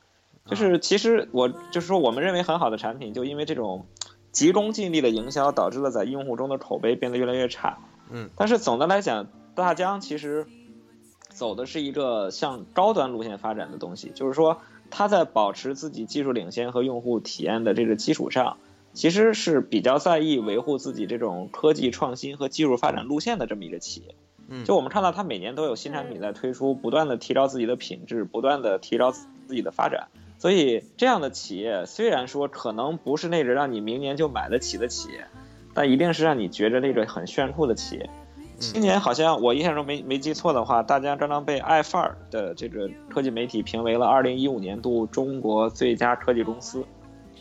[0.47, 3.87] 就是其实我就是说，我们认为很好的产品，就因为这种
[4.33, 7.79] 急功近利的营销，导致了在用户中的口碑变得越来越差。
[8.09, 10.47] 嗯，但是总的来讲，大疆其实
[11.29, 18.57] 走的是一个向高端路线发展的东西，就是说它在保持自己技术领先和用户体验的这个基础上，
[18.93, 24.14] 其实是比较在意维护自己这种科技创新和技术发展路线的这么一个企业。
[24.49, 30.09] 嗯，就我们看到它每年都有新产品在推出，不断的提高自己的品质，不断的提高自己的发展。
[30.38, 35.26] 所以这样的企业虽然说可能不是那个让你明年就买得起的企业，
[35.74, 38.11] 但一定是让你觉着那个很炫酷的企业。
[38.59, 46.84] 今年好像我印象中没没记错的话，大家刚刚被爱范儿的这个科技媒体评为了二零一五年度中国最佳科技公司。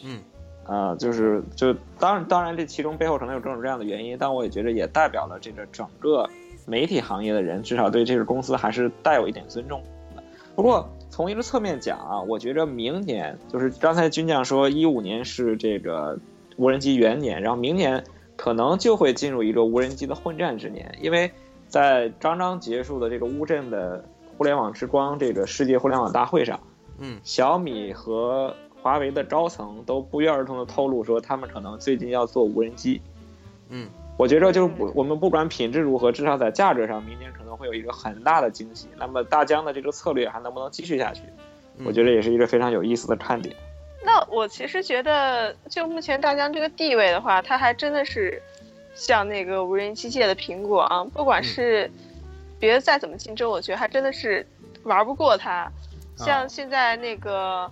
[0.03, 0.21] 嗯，
[0.69, 6.29] 啊、就是就当然当然这其中背后可能有各种各样的原因，但我也觉得也代表了这个整个
[6.67, 9.81] 媒体行业的人至少对这个公司还是带有一点尊重
[10.15, 10.21] 的。
[10.55, 16.19] 不过从一个侧面讲啊，我觉着明年就是刚才军将说一五年是这个
[16.57, 18.03] 无人机元年，然后明年
[18.35, 21.31] 可能就会进入一个无人机的混战之年，因为
[21.67, 24.05] 在刚刚结束的这个乌镇的
[24.37, 26.59] 互联网之光这个世界互联网大会上，
[26.99, 33.01] 嗯小米和华为的高层都不约而同的透露说，他们可能最近要做无人机。
[33.69, 38.87] 嗯，我觉着就是不我们不管品质如何，至少在价值上，明年可能会有一个很大的惊喜。
[38.97, 41.21] 那么大疆的这个策略还能不能继续下去？
[41.77, 43.55] 嗯我觉得也是一个非常有意思的看点。
[44.03, 48.41] 那我其实觉得，就目前大疆这个地位的话，它还真的是
[48.95, 51.89] 像那个无人机界的苹果啊，不管是
[52.59, 54.45] 别的再怎么竞争，我觉得还真的是
[54.83, 55.71] 玩不过它。
[56.17, 57.71] 像现在那个，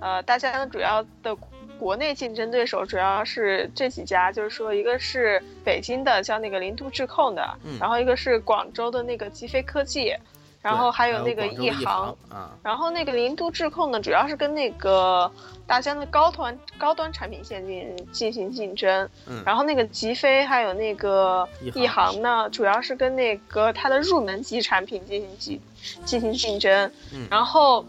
[0.00, 1.36] 呃，大家的主要的
[1.78, 10.14] 国内竞争对手主要是这几家，就是说一个是北京的叫那个零度智控的，嗯然后一个是广州的那个极飞科技，
[10.62, 12.16] 然后还有那个亿航。
[12.28, 15.30] 啊，然后那个零度智控呢，主要是跟那个
[15.66, 19.08] 大疆的高端高端产品线进进行竞争。
[19.26, 25.60] 嗯然后那个极飞还有那个亿航呢，主要是跟那个它的入门级产品进行竞
[26.04, 26.90] 进行竞争。
[27.12, 27.84] 嗯然后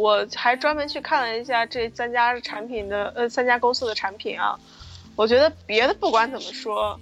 [0.00, 4.58] 我还专门去看了一下这三家产品的呃三家公司的产品啊，
[5.14, 6.98] 我觉得别的不管怎么说，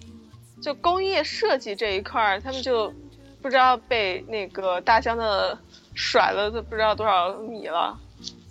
[0.60, 2.92] 就工业设计这一块儿，他们就
[3.40, 5.56] 不知道被那个大疆的
[5.94, 7.96] 甩了都不知道多少米了。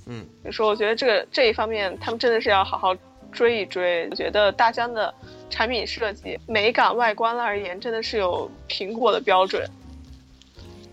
[0.05, 2.95] 嗯，所以说我觉得这个这一方面，他们真的是要好好
[3.33, 4.07] 追一追。
[4.09, 5.13] 我觉得大疆的
[5.49, 9.69] 产品设计、美感、外观而言，真的是有苹果的标准。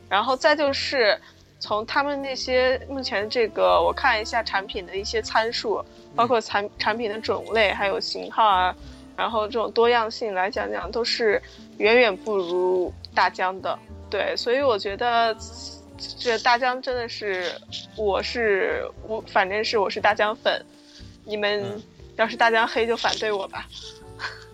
[0.09, 1.17] 然后再就是
[1.65, 5.83] 从他们那些目前这个，我看一下产品的一些参数，
[6.15, 8.77] 包括产产品的种类还有型号啊，
[9.17, 11.41] 然后这种多样性来讲讲，都是
[11.79, 13.79] 远远不如大疆的。
[14.11, 15.35] 对，所以我觉得
[16.19, 17.51] 这大疆真的是，
[17.97, 20.63] 我是我反正是我是大疆粉，
[21.25, 21.83] 你们嗯
[22.17, 23.67] 要是大疆黑就反对我吧。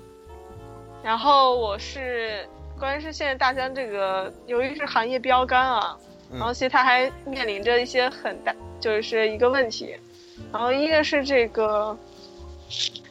[1.02, 2.48] 然后我是，
[2.78, 9.96] 关键是现在大疆这个，由于是行业标杆啊，嗯然后其实它还面临着一些很大，就是一个问题。
[10.52, 11.98] 然后一个是这个，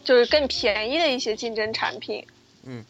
[0.04, 2.26] 就是更便宜的一些竞争产品。
[2.64, 2.84] 嗯。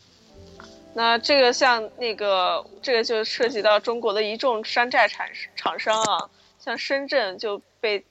[0.93, 8.03] 那这个像那个，这个就涉及到中国的一众山寨产厂商啊，像深圳就被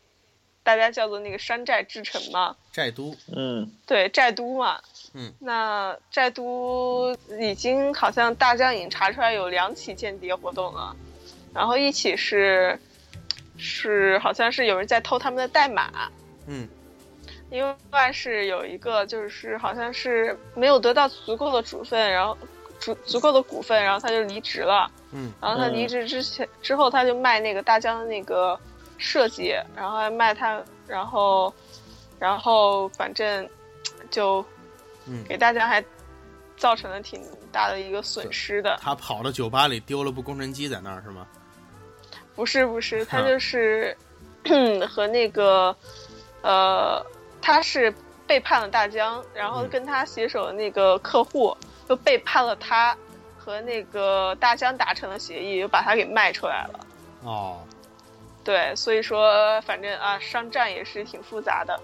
[0.63, 2.57] 大家叫做那个山寨之城嘛。
[2.73, 4.81] 寨都，嗯，对，寨都嘛。
[5.13, 5.33] 嗯。
[5.41, 10.95] 那寨都已经好像大疆已经查出来有两起间谍活动了，
[11.55, 12.79] 然后一起是
[13.57, 15.91] 是好像是有人在偷他们的代码，
[16.47, 16.69] 嗯。
[17.51, 22.37] 另外是有一个就是好像是没有得到足够的股份，然后
[22.79, 24.91] 足足够的股份，然后他就离职了。
[25.13, 25.33] 嗯。
[25.41, 28.59] 然后他离职之前之后，他就卖那个大疆的那个
[28.99, 31.53] 设计，然后还卖他，然后
[32.19, 33.49] 然后反正
[34.11, 34.45] 就
[35.07, 35.83] 嗯，给大家还
[36.59, 38.79] 造成了挺大的一个损失的。
[38.83, 41.27] 他跑到酒吧里丢了部工程机在那儿是吗？
[42.35, 43.97] 不是不是，他就是
[44.89, 45.75] 和那个
[46.43, 47.05] 呃，
[47.41, 47.93] 他是
[48.27, 51.57] 背叛了大江，然后嗯跟他携手的那个客户
[51.89, 52.97] 又背叛了他，
[53.37, 56.81] 和那个大江达成了协议，又把他给卖出来了。
[57.25, 57.59] 哦，
[58.45, 61.79] 对，所以说反正啊，商战也是挺复杂的。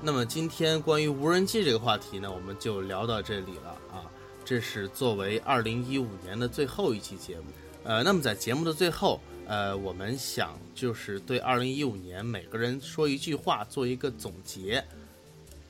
[0.00, 4.06] 那么今天关于无人机这个话题呢，我们就聊到这里了啊。
[4.44, 7.44] 这是作为二零一五年的最后一期节目，
[7.84, 14.82] 呃，那么在节目的最后，呃，我们想就是对二零一五年每个人说一句话，做一个总结，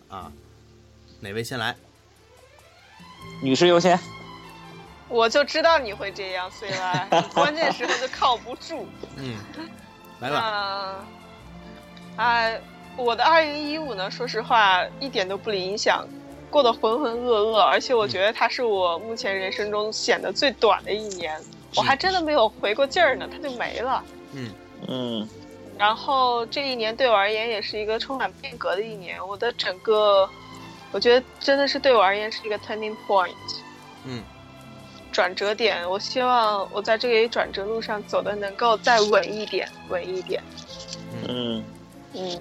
[0.09, 0.31] 啊，
[1.19, 1.75] 哪位先来？
[3.43, 3.99] 女士优先。
[5.09, 8.87] 我就知道你会这样，虽然 关键时候就靠不住。
[9.17, 9.37] 嗯，
[10.21, 10.39] 来吧。
[10.39, 11.05] 啊，
[12.17, 12.53] 啊，
[12.99, 16.05] 我的二零一五呢，说实话一点都不理想，
[16.51, 21.41] 过得浑浑噩噩，而且我觉得它是我目前人生中显得最短的一年，
[21.77, 24.03] 我还真的没有回过劲儿呢，它就没了。
[24.33, 24.51] 嗯。
[24.89, 25.29] 嗯。
[25.79, 30.29] 然后这一年对我而言也是一个充满变革的一年，我的整个，
[30.91, 33.31] 我觉得真的是对我而言是一个 turning point。
[34.05, 34.23] 嗯。
[35.13, 40.43] 转折点，我希望我在这个转折路上走的能够再稳一点，稳一点。
[41.29, 41.65] 嗯。
[42.15, 42.41] 嗯，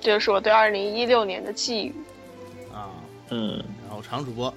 [0.00, 1.94] 这就是我对二零一六年的寄语。
[2.72, 2.90] 啊，
[3.30, 3.62] 嗯。
[3.88, 4.52] 然后常主播，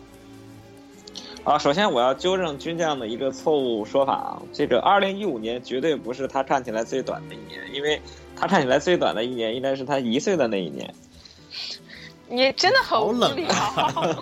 [1.46, 8.02] 啊，首先我要纠正军将的一个错误说法啊，这个二零一五年绝对不是他看起来最短的一年，因为
[8.36, 10.94] 他看起来最短的一年应该是他一岁的那一年。
[12.28, 13.48] 你真的很冷聊。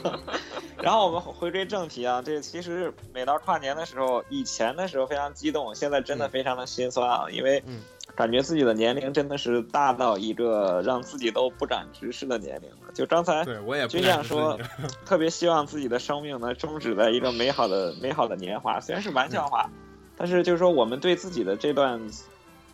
[0.81, 7.81] 然后我们回归正题啊，这个其实每到跨年的时候，以前的时候非常激动，现在真的非常的心酸啊，因为嗯
[8.19, 12.91] 感觉自己的年龄真的是大到一个让自己都不敢直视的年龄了。
[12.93, 14.59] 就刚才对我也不军敢将说
[15.07, 19.69] 特别希望自己的生命呢终止在一个美好的美好的年华，虽然是玩笑话，
[20.17, 21.97] 但是就是说我们对自己的这段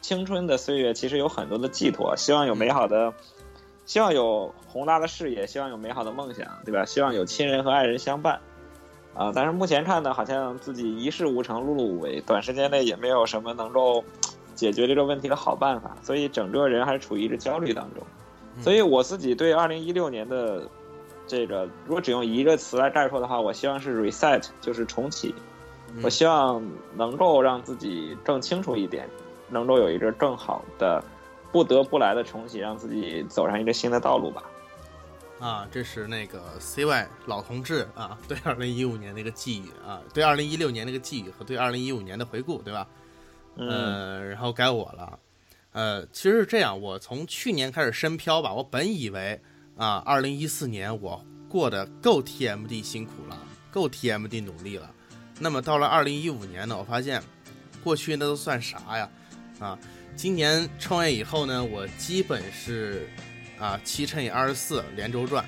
[0.02, 3.14] 青春的岁月其实有很多的寄托，希望有美好的，
[3.86, 6.84] 希望有宏大的事业，希望有美好的梦想，对吧？
[6.86, 8.42] 希望有亲人和爱人相伴。
[9.14, 14.04] 啊，但是目前看呢，好像自己一事无成，碌碌无为，短时间内也没有什么能够
[14.56, 18.02] 解决这个问题的好办法，所以整个人还是处于一个焦虑当中。
[18.58, 20.66] 嗯所以我自己对二零一六年的
[21.28, 25.36] 这个，如果只用一个词来概括的话，我希望是 reset，就是重启。
[25.94, 26.64] 嗯我希望
[26.96, 29.10] 能够让自己更清楚一点，
[29.50, 31.04] 能够有一个更好的
[31.52, 34.44] 不得不来的重启，让自己走上一个新的道路吧。
[35.38, 42.88] 啊，这是那个 CY 老同志啊，对二零一五年那个寄语啊，对二零一六年那个寄语和对二零一五年的回顾，对吧？
[43.58, 45.20] 嗯呃，然后该我了。
[45.72, 49.40] 呃，其实是这样，我从去年开始深漂吧，我本以为
[49.76, 53.38] 啊，二零一四年我过得够 TMD 辛苦了，
[53.72, 54.90] 够 TMD 努力了。
[55.40, 57.22] 那么到了二零一五年呢，我发现
[57.84, 59.10] 过去那都算啥呀？
[59.60, 59.78] 啊，
[60.16, 63.10] 今年创业以后呢，我基本是
[63.60, 65.46] 啊七乘以二十四连轴转，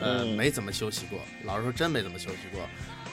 [0.00, 1.18] 呃，嗯没怎么休息过。
[1.44, 2.60] 老实说，真没怎么休息过。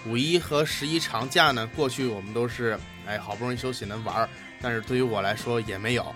[0.09, 4.29] 五一和十一长假呢，过去我们都是哎好不容易休息能玩儿，
[4.61, 6.13] 但是对于我来说也没有，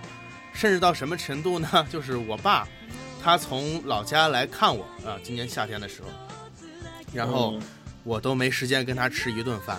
[0.52, 1.68] 甚至到什么程度呢？
[1.90, 2.66] 就是我爸
[3.22, 6.08] 他从老家来看我啊，今年夏天的时候，
[7.12, 7.62] 然后嗯
[8.04, 9.78] 我都没时间跟他吃一顿饭。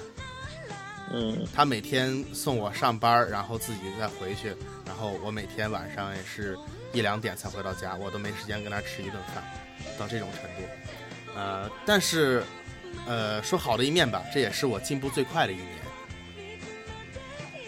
[1.12, 4.55] 嗯他每天送我上班，然后自己再回去，
[4.86, 6.55] 然后我每天晚上也是
[6.93, 9.43] 一两点才回到家，我都没时间跟他吃一顿饭，
[9.97, 10.70] 到这种程度。
[11.36, 12.43] 呃，但是，
[13.07, 15.78] 呃，说好的一面吧，这也是我进步最快的一年。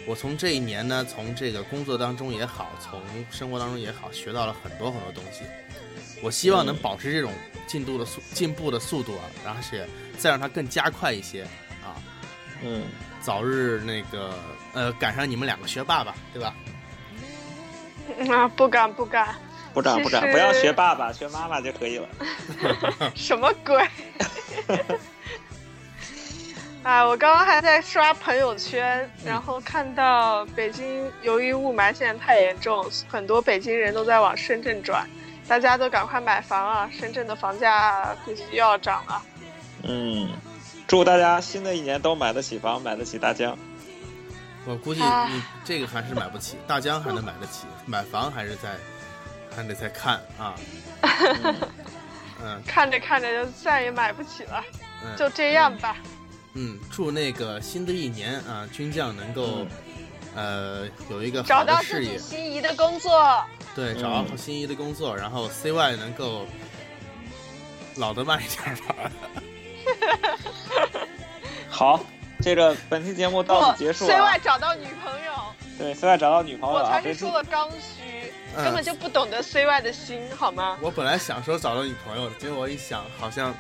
[0.08, 5.44] 我从这一年呢，从这个工作当中也好，从生活当中也好，学到了很多很多东西。
[6.22, 7.32] 我希望能保持这种
[7.66, 9.88] 进度的速进步的速度啊，而且
[10.18, 11.44] 再让它更加快一些
[11.84, 11.98] 啊。
[12.64, 12.84] 嗯，
[13.22, 14.34] 早日那个
[14.74, 16.56] 呃赶上你们两个学霸吧，对吧？
[18.30, 19.36] 啊，不敢不敢，
[19.74, 22.08] 不敢不敢，不要学爸爸，学妈妈就可以了。
[23.16, 23.88] 什么鬼？
[26.84, 35.08] 哎，我刚刚还在刷朋友圈，然后看到北京由于雾霾现在太严重，很多北京人都在往深圳转，
[35.48, 36.90] 大家都赶快买房啊！
[36.92, 39.22] 深圳的房价估计又要涨了。
[39.84, 40.30] 嗯，
[40.88, 43.56] 祝大家新的一年都买得起房，买得起大疆。
[44.66, 48.70] 我估计你这个还是买不起，大疆还能买得起，买房还是在
[49.56, 50.56] 还得再看啊。
[52.44, 54.64] 嗯看着看着就再也买不起了，
[55.04, 55.96] 嗯就这样吧。
[56.04, 56.11] 嗯，
[56.92, 59.66] 祝那个新的一年啊，军将能够
[60.36, 63.44] 呃有一个找好的到自己，心仪的工作。
[63.74, 66.46] 对，找到心仪的工作，然后 CY 能够
[67.96, 69.12] 老的慢一点吧。
[71.70, 72.04] 好，
[72.42, 74.40] 这个本期节目到此结束 CY。
[74.44, 75.32] 找到女朋友，
[75.78, 76.80] 对，C Y 找到女朋友。
[76.80, 80.78] 我才是说了刚需，嗯根本就不懂得 C Y 的心，好吗？
[80.82, 83.54] 我本来想说找到女朋友的，结果我一想，好像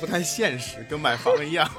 [0.00, 1.70] 不太现实，跟买房一样。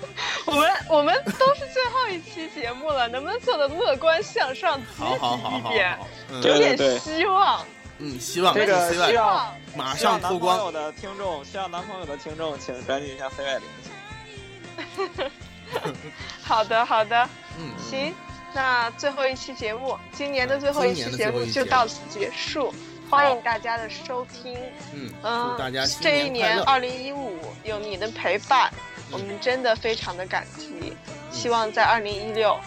[0.46, 5.96] 我们我们都是最后一期节目了， 能不能做的乐观向上、积好好好好极一点？
[5.96, 6.42] 好，，嗯。
[6.42, 7.64] 有点希望？
[7.98, 10.56] 嗯，希望这个是 CY 需要马上透光。
[10.56, 15.30] 男朋友的听众，需要男朋友的听众，请赶紧向 C Y 联系。
[16.42, 17.28] 好的好的，
[17.58, 18.14] 嗯，行，
[18.54, 22.72] 那最后一期节目，今年的最后一期节目就到此结束，
[23.10, 24.56] 欢迎大家的收听。
[24.94, 26.62] 嗯，嗯祝大家新这一年快乐。
[26.62, 28.72] 年二零一五有你的陪伴，
[29.10, 30.92] 我们真的非常的感激。
[31.30, 32.58] 希望在二零一六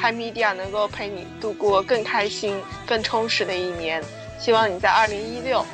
[0.00, 4.02] ，Hi Media 能够陪你度过更开心、更充实的一年。
[4.40, 5.66] 希望你在二零一六，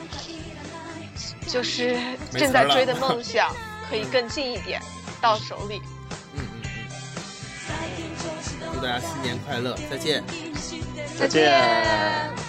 [1.46, 1.96] 就是
[2.32, 3.54] 正在追的梦想
[3.88, 4.80] 可以更近一点，
[5.20, 5.80] 到手里。
[6.34, 6.62] 嗯嗯
[8.60, 10.24] 嗯，祝大家新年快乐，再见。
[11.16, 12.43] 再见。